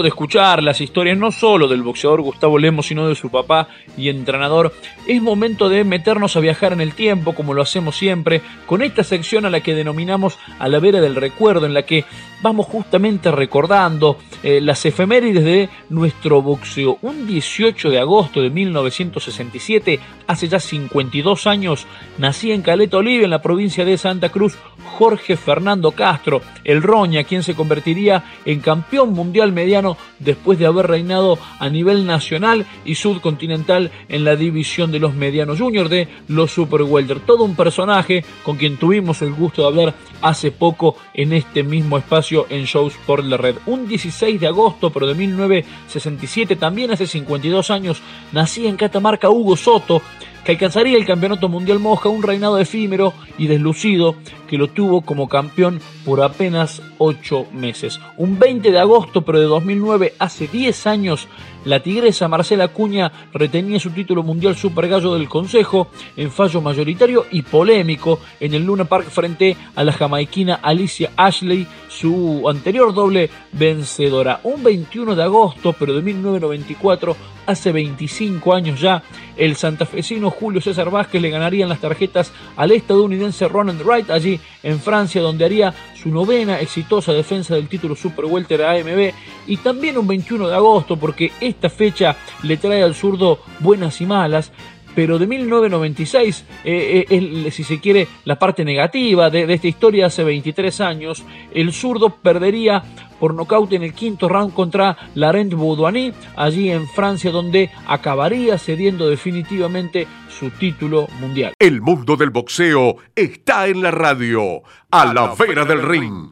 De 0.00 0.08
escuchar 0.08 0.62
las 0.62 0.80
historias 0.80 1.18
no 1.18 1.30
solo 1.32 1.68
del 1.68 1.82
boxeador 1.82 2.22
Gustavo 2.22 2.58
Lemos, 2.58 2.86
sino 2.86 3.08
de 3.08 3.14
su 3.14 3.30
papá 3.30 3.68
y 3.96 4.08
entrenador, 4.08 4.72
es 5.06 5.20
momento 5.20 5.68
de 5.68 5.84
meternos 5.84 6.36
a 6.36 6.40
viajar 6.40 6.72
en 6.72 6.80
el 6.80 6.94
tiempo, 6.94 7.34
como 7.34 7.52
lo 7.52 7.62
hacemos 7.62 7.96
siempre, 7.96 8.40
con 8.66 8.80
esta 8.80 9.04
sección 9.04 9.44
a 9.44 9.50
la 9.50 9.60
que 9.60 9.74
denominamos 9.74 10.38
a 10.58 10.68
la 10.68 10.78
vera 10.78 11.00
del 11.00 11.16
recuerdo, 11.16 11.66
en 11.66 11.74
la 11.74 11.82
que 11.82 12.04
vamos 12.42 12.66
justamente 12.66 13.30
recordando 13.30 14.18
eh, 14.42 14.60
las 14.60 14.84
efemérides 14.84 15.44
de 15.44 15.68
nuestro 15.88 16.42
boxeo. 16.42 16.98
Un 17.02 17.26
18 17.26 17.90
de 17.90 17.98
agosto 17.98 18.42
de 18.42 18.50
1967, 18.50 20.00
hace 20.26 20.48
ya 20.48 20.60
52 20.60 21.46
años, 21.46 21.86
nacía 22.18 22.54
en 22.54 22.62
Caleta 22.62 22.98
Olivia, 22.98 23.24
en 23.24 23.30
la 23.30 23.42
provincia 23.42 23.84
de 23.84 23.98
Santa 23.98 24.28
Cruz, 24.28 24.56
Jorge 24.98 25.36
Fernando 25.36 25.92
Castro, 25.92 26.42
el 26.64 26.82
Roña, 26.82 27.24
quien 27.24 27.42
se 27.42 27.54
convertiría 27.54 28.24
en 28.44 28.60
campeón 28.60 29.12
mundial 29.12 29.52
mediano 29.52 29.81
después 30.18 30.58
de 30.58 30.66
haber 30.66 30.86
reinado 30.86 31.38
a 31.58 31.68
nivel 31.68 32.06
nacional 32.06 32.66
y 32.84 32.94
subcontinental 32.94 33.90
en 34.08 34.24
la 34.24 34.36
división 34.36 34.92
de 34.92 34.98
los 34.98 35.14
medianos 35.14 35.58
juniors 35.58 35.90
de 35.90 36.08
los 36.28 36.50
Super 36.52 36.82
Welter. 36.82 37.20
Todo 37.20 37.44
un 37.44 37.56
personaje 37.56 38.24
con 38.42 38.56
quien 38.56 38.76
tuvimos 38.76 39.22
el 39.22 39.32
gusto 39.32 39.62
de 39.62 39.68
hablar 39.68 39.94
hace 40.20 40.50
poco 40.50 40.96
en 41.14 41.32
este 41.32 41.62
mismo 41.62 41.98
espacio 41.98 42.46
en 42.48 42.64
Shows 42.64 42.94
por 43.06 43.24
la 43.24 43.36
Red. 43.36 43.56
Un 43.66 43.88
16 43.88 44.40
de 44.40 44.46
agosto, 44.46 44.90
pero 44.90 45.06
de 45.06 45.14
1967, 45.14 46.56
también 46.56 46.90
hace 46.90 47.06
52 47.06 47.70
años, 47.70 48.00
nacía 48.32 48.68
en 48.68 48.76
Catamarca 48.76 49.30
Hugo 49.30 49.56
Soto, 49.56 50.02
que 50.44 50.52
alcanzaría 50.52 50.96
el 50.96 51.06
Campeonato 51.06 51.48
Mundial 51.48 51.78
Mosca, 51.78 52.08
un 52.08 52.22
reinado 52.22 52.58
efímero 52.58 53.12
y 53.38 53.46
deslucido 53.46 54.16
que 54.48 54.58
lo 54.58 54.68
tuvo 54.68 55.02
como 55.02 55.28
campeón 55.28 55.80
por 56.04 56.22
apenas 56.22 56.82
8 56.98 57.46
meses. 57.52 58.00
Un 58.16 58.38
20 58.38 58.70
de 58.70 58.78
agosto, 58.78 59.22
pero 59.22 59.38
de 59.38 59.46
2009, 59.46 60.14
hace 60.18 60.46
10 60.48 60.86
años, 60.86 61.28
la 61.64 61.80
tigresa 61.80 62.28
Marcela 62.28 62.68
Cuña 62.68 63.12
retenía 63.32 63.78
su 63.78 63.90
título 63.90 64.22
mundial 64.22 64.56
Super 64.56 64.88
Gallo 64.88 65.14
del 65.14 65.28
Consejo 65.28 65.88
en 66.16 66.30
fallo 66.30 66.60
mayoritario 66.60 67.26
y 67.30 67.42
polémico 67.42 68.18
en 68.40 68.54
el 68.54 68.64
Luna 68.64 68.84
Park 68.84 69.08
frente 69.10 69.56
a 69.74 69.84
la 69.84 69.92
jamaiquina 69.92 70.60
Alicia 70.62 71.10
Ashley, 71.16 71.66
su 71.88 72.48
anterior 72.48 72.92
doble 72.92 73.30
vencedora. 73.52 74.40
Un 74.44 74.62
21 74.62 75.14
de 75.14 75.22
agosto, 75.22 75.74
pero 75.78 75.94
de 75.94 76.02
1994, 76.02 77.16
hace 77.46 77.72
25 77.72 78.54
años 78.54 78.80
ya, 78.80 79.02
el 79.36 79.56
santafesino 79.56 80.30
Julio 80.30 80.60
César 80.60 80.90
Vázquez 80.90 81.20
le 81.20 81.30
ganaría 81.30 81.64
en 81.64 81.68
las 81.68 81.80
tarjetas 81.80 82.32
al 82.56 82.72
estadounidense 82.72 83.48
Ronald 83.48 83.82
Wright 83.82 84.10
allí 84.10 84.40
en 84.62 84.80
Francia, 84.80 85.22
donde 85.22 85.44
haría 85.44 85.74
su 86.02 86.10
novena 86.10 86.60
exitosa 86.60 87.12
defensa 87.12 87.54
del 87.54 87.68
título 87.68 87.94
Super 87.94 88.24
Welter 88.24 88.64
AMB 88.64 89.12
y 89.46 89.56
también 89.58 89.98
un 89.98 90.06
21 90.06 90.48
de 90.48 90.54
agosto 90.54 90.96
porque 90.96 91.30
esta 91.40 91.70
fecha 91.70 92.16
le 92.42 92.56
trae 92.56 92.82
al 92.82 92.94
zurdo 92.94 93.38
buenas 93.60 94.00
y 94.00 94.06
malas 94.06 94.52
pero 94.94 95.18
de 95.18 95.26
1996, 95.26 96.44
eh, 96.64 97.06
eh, 97.08 97.50
si 97.50 97.64
se 97.64 97.80
quiere, 97.80 98.08
la 98.24 98.38
parte 98.38 98.64
negativa 98.64 99.30
de, 99.30 99.52
esta 99.52 99.68
historia 99.68 100.06
hace 100.06 100.24
23 100.24 100.80
años, 100.80 101.24
el 101.54 101.72
zurdo 101.72 102.10
perdería 102.10 102.82
por 103.18 103.34
nocaut 103.34 103.72
en 103.72 103.84
el 103.84 103.94
quinto 103.94 104.28
round 104.28 104.52
contra 104.52 104.96
Laurent 105.14 105.52
Boudouani, 105.54 106.12
allí 106.36 106.70
en 106.70 106.88
Francia, 106.88 107.30
donde 107.30 107.70
acabaría 107.86 108.58
cediendo 108.58 109.08
definitivamente 109.08 110.06
su 110.28 110.50
título 110.50 111.06
mundial. 111.20 111.52
El 111.58 111.80
mundo 111.80 112.16
del 112.16 112.30
boxeo 112.30 112.96
está 113.14 113.68
en 113.68 113.82
la 113.82 113.92
radio, 113.92 114.62
a, 114.90 115.12
la, 115.12 115.34
vera 115.34 115.64
del 115.64 115.82
ring. 115.82 116.30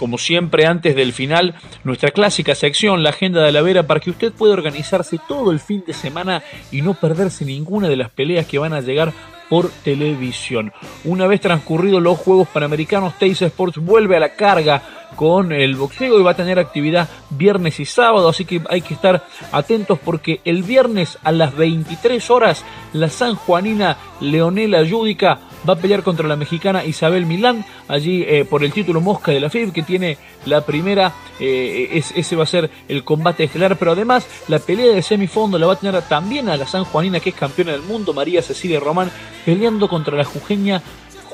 Como 0.00 0.16
siempre 0.16 0.64
antes 0.64 0.96
del 0.96 1.12
final, 1.12 1.56
nuestra 1.84 2.10
clásica 2.10 2.54
sección, 2.54 3.02
la 3.02 3.10
Agenda 3.10 3.42
de 3.42 3.52
la 3.52 3.60
Vera, 3.60 3.82
para 3.82 4.00
que 4.00 4.08
usted 4.08 4.32
pueda 4.32 4.54
organizarse 4.54 5.18
todo 5.28 5.50
el 5.50 5.60
fin 5.60 5.84
de 5.86 5.92
semana 5.92 6.42
y 6.72 6.80
no 6.80 6.94
perderse 6.94 7.44
ninguna 7.44 7.86
de 7.86 7.96
las 7.96 8.08
peleas 8.08 8.46
que 8.46 8.58
van 8.58 8.72
a 8.72 8.80
llegar 8.80 9.12
por 9.50 9.68
televisión. 9.68 10.72
Una 11.04 11.26
vez 11.26 11.42
transcurridos 11.42 12.00
los 12.00 12.16
Juegos 12.16 12.48
Panamericanos, 12.48 13.18
Teis 13.18 13.42
Sports 13.42 13.76
vuelve 13.76 14.16
a 14.16 14.20
la 14.20 14.36
carga 14.36 14.99
con 15.16 15.52
el 15.52 15.76
boxeo 15.76 16.18
y 16.18 16.22
va 16.22 16.32
a 16.32 16.36
tener 16.36 16.58
actividad 16.58 17.08
viernes 17.30 17.80
y 17.80 17.84
sábado, 17.84 18.28
así 18.28 18.44
que 18.44 18.62
hay 18.68 18.80
que 18.80 18.94
estar 18.94 19.24
atentos 19.52 19.98
porque 19.98 20.40
el 20.44 20.62
viernes 20.62 21.18
a 21.22 21.32
las 21.32 21.54
23 21.56 22.30
horas 22.30 22.64
la 22.92 23.08
sanjuanina 23.08 23.96
Leonela 24.20 24.82
Yudica 24.82 25.40
va 25.68 25.74
a 25.74 25.76
pelear 25.76 26.02
contra 26.02 26.26
la 26.26 26.36
mexicana 26.36 26.84
Isabel 26.84 27.26
Milán, 27.26 27.64
allí 27.88 28.24
eh, 28.26 28.44
por 28.44 28.64
el 28.64 28.72
título 28.72 29.00
Mosca 29.00 29.32
de 29.32 29.40
la 29.40 29.50
FIB, 29.50 29.72
que 29.72 29.82
tiene 29.82 30.16
la 30.46 30.64
primera, 30.64 31.12
eh, 31.38 32.02
ese 32.14 32.36
va 32.36 32.44
a 32.44 32.46
ser 32.46 32.70
el 32.88 33.04
combate 33.04 33.44
estelar, 33.44 33.76
pero 33.76 33.92
además 33.92 34.26
la 34.48 34.58
pelea 34.58 34.94
de 34.94 35.02
semifondo 35.02 35.58
la 35.58 35.66
va 35.66 35.74
a 35.74 35.78
tener 35.78 36.00
también 36.02 36.48
a 36.48 36.56
la 36.56 36.66
San 36.66 36.84
Juanina, 36.84 37.20
que 37.20 37.30
es 37.30 37.36
campeona 37.36 37.72
del 37.72 37.82
mundo, 37.82 38.14
María 38.14 38.42
Cecilia 38.42 38.80
Román, 38.80 39.10
peleando 39.44 39.88
contra 39.88 40.16
la 40.16 40.24
jujeña 40.24 40.82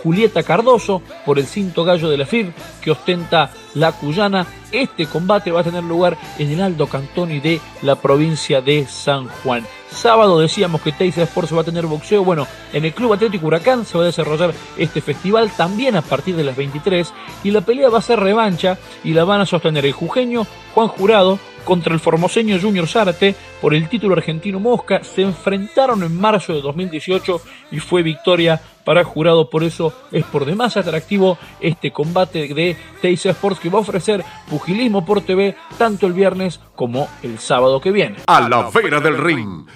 Julieta 0.06 0.44
Cardoso 0.44 1.02
por 1.24 1.36
el 1.36 1.46
cinto 1.46 1.82
gallo 1.82 2.08
de 2.08 2.16
la 2.16 2.26
FIB 2.26 2.52
que 2.80 2.92
ostenta 2.92 3.50
la 3.74 3.90
Cuyana. 3.90 4.46
Este 4.70 5.06
combate 5.06 5.50
va 5.50 5.62
a 5.62 5.64
tener 5.64 5.82
lugar 5.82 6.16
en 6.38 6.48
el 6.52 6.62
Aldo 6.62 6.86
Cantoni 6.86 7.40
de 7.40 7.60
la 7.82 7.96
provincia 7.96 8.60
de 8.60 8.86
San 8.86 9.26
Juan. 9.26 9.66
Sábado 9.90 10.38
decíamos 10.38 10.80
que 10.80 10.92
Teisa 10.92 11.24
Sports 11.24 11.56
va 11.56 11.62
a 11.62 11.64
tener 11.64 11.86
boxeo. 11.86 12.22
Bueno, 12.22 12.46
en 12.72 12.84
el 12.84 12.94
Club 12.94 13.14
Atlético 13.14 13.48
Huracán 13.48 13.84
se 13.84 13.98
va 13.98 14.04
a 14.04 14.06
desarrollar 14.06 14.54
este 14.76 15.00
festival 15.00 15.50
también 15.56 15.96
a 15.96 16.02
partir 16.02 16.36
de 16.36 16.44
las 16.44 16.54
23 16.54 17.12
y 17.42 17.50
la 17.50 17.62
pelea 17.62 17.88
va 17.88 17.98
a 17.98 18.02
ser 18.02 18.20
revancha 18.20 18.78
y 19.02 19.12
la 19.12 19.24
van 19.24 19.40
a 19.40 19.46
sostener 19.46 19.86
el 19.86 19.92
jujeño 19.92 20.46
Juan 20.72 20.86
Jurado 20.86 21.40
contra 21.66 21.92
el 21.92 22.00
formoseño 22.00 22.58
Junior 22.58 22.86
Zárate 22.86 23.34
por 23.60 23.74
el 23.74 23.90
título 23.90 24.14
argentino 24.14 24.58
Mosca. 24.58 25.04
Se 25.04 25.20
enfrentaron 25.20 26.02
en 26.02 26.18
marzo 26.18 26.54
de 26.54 26.62
2018 26.62 27.42
y 27.72 27.80
fue 27.80 28.02
victoria 28.02 28.62
para 28.84 29.04
jurado. 29.04 29.50
Por 29.50 29.64
eso 29.64 29.92
es 30.12 30.24
por 30.24 30.46
demás 30.46 30.78
atractivo 30.78 31.36
este 31.60 31.90
combate 31.90 32.54
de 32.54 32.76
Teisa 33.02 33.30
Sports 33.30 33.60
que 33.60 33.68
va 33.68 33.78
a 33.78 33.82
ofrecer 33.82 34.24
pugilismo 34.48 35.04
por 35.04 35.20
TV 35.20 35.56
tanto 35.76 36.06
el 36.06 36.14
viernes 36.14 36.60
como 36.74 37.08
el 37.22 37.38
sábado 37.38 37.80
que 37.80 37.90
viene. 37.90 38.16
A 38.28 38.48
la 38.48 38.70
vera 38.70 39.00
del 39.00 39.18
ring 39.18 39.66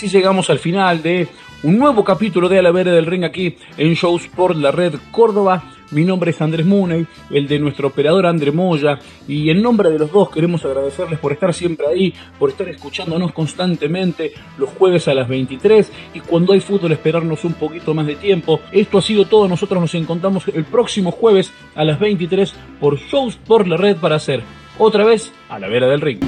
así 0.00 0.08
llegamos 0.08 0.48
al 0.48 0.58
final 0.58 1.02
de 1.02 1.28
un 1.62 1.78
nuevo 1.78 2.02
capítulo 2.02 2.48
de 2.48 2.58
A 2.58 2.62
la 2.62 2.70
Vera 2.70 2.90
del 2.90 3.04
Ring 3.04 3.22
aquí 3.22 3.58
en 3.76 3.92
Shows 3.92 4.28
por 4.28 4.56
la 4.56 4.70
Red 4.70 4.94
Córdoba. 5.10 5.62
Mi 5.90 6.06
nombre 6.06 6.30
es 6.30 6.40
Andrés 6.40 6.64
Muney, 6.64 7.06
el 7.28 7.46
de 7.46 7.58
nuestro 7.58 7.88
operador 7.88 8.24
André 8.24 8.50
Moya, 8.50 8.98
y 9.28 9.50
en 9.50 9.60
nombre 9.60 9.90
de 9.90 9.98
los 9.98 10.10
dos 10.10 10.30
queremos 10.30 10.64
agradecerles 10.64 11.18
por 11.18 11.32
estar 11.32 11.52
siempre 11.52 11.86
ahí, 11.86 12.14
por 12.38 12.48
estar 12.48 12.66
escuchándonos 12.70 13.32
constantemente 13.32 14.32
los 14.56 14.70
jueves 14.70 15.06
a 15.06 15.12
las 15.12 15.28
23 15.28 15.92
y 16.14 16.20
cuando 16.20 16.54
hay 16.54 16.60
fútbol 16.60 16.92
esperarnos 16.92 17.44
un 17.44 17.52
poquito 17.52 17.92
más 17.92 18.06
de 18.06 18.16
tiempo. 18.16 18.60
Esto 18.72 18.96
ha 18.96 19.02
sido 19.02 19.26
todo, 19.26 19.48
nosotros 19.48 19.82
nos 19.82 19.94
encontramos 19.94 20.48
el 20.48 20.64
próximo 20.64 21.10
jueves 21.10 21.52
a 21.74 21.84
las 21.84 22.00
23 22.00 22.54
por 22.80 22.98
Shows 22.98 23.36
por 23.36 23.68
la 23.68 23.76
Red 23.76 23.98
para 23.98 24.16
hacer 24.16 24.42
otra 24.78 25.04
vez 25.04 25.30
a 25.50 25.58
la 25.58 25.68
Vera 25.68 25.88
del 25.88 26.00
Ring. 26.00 26.20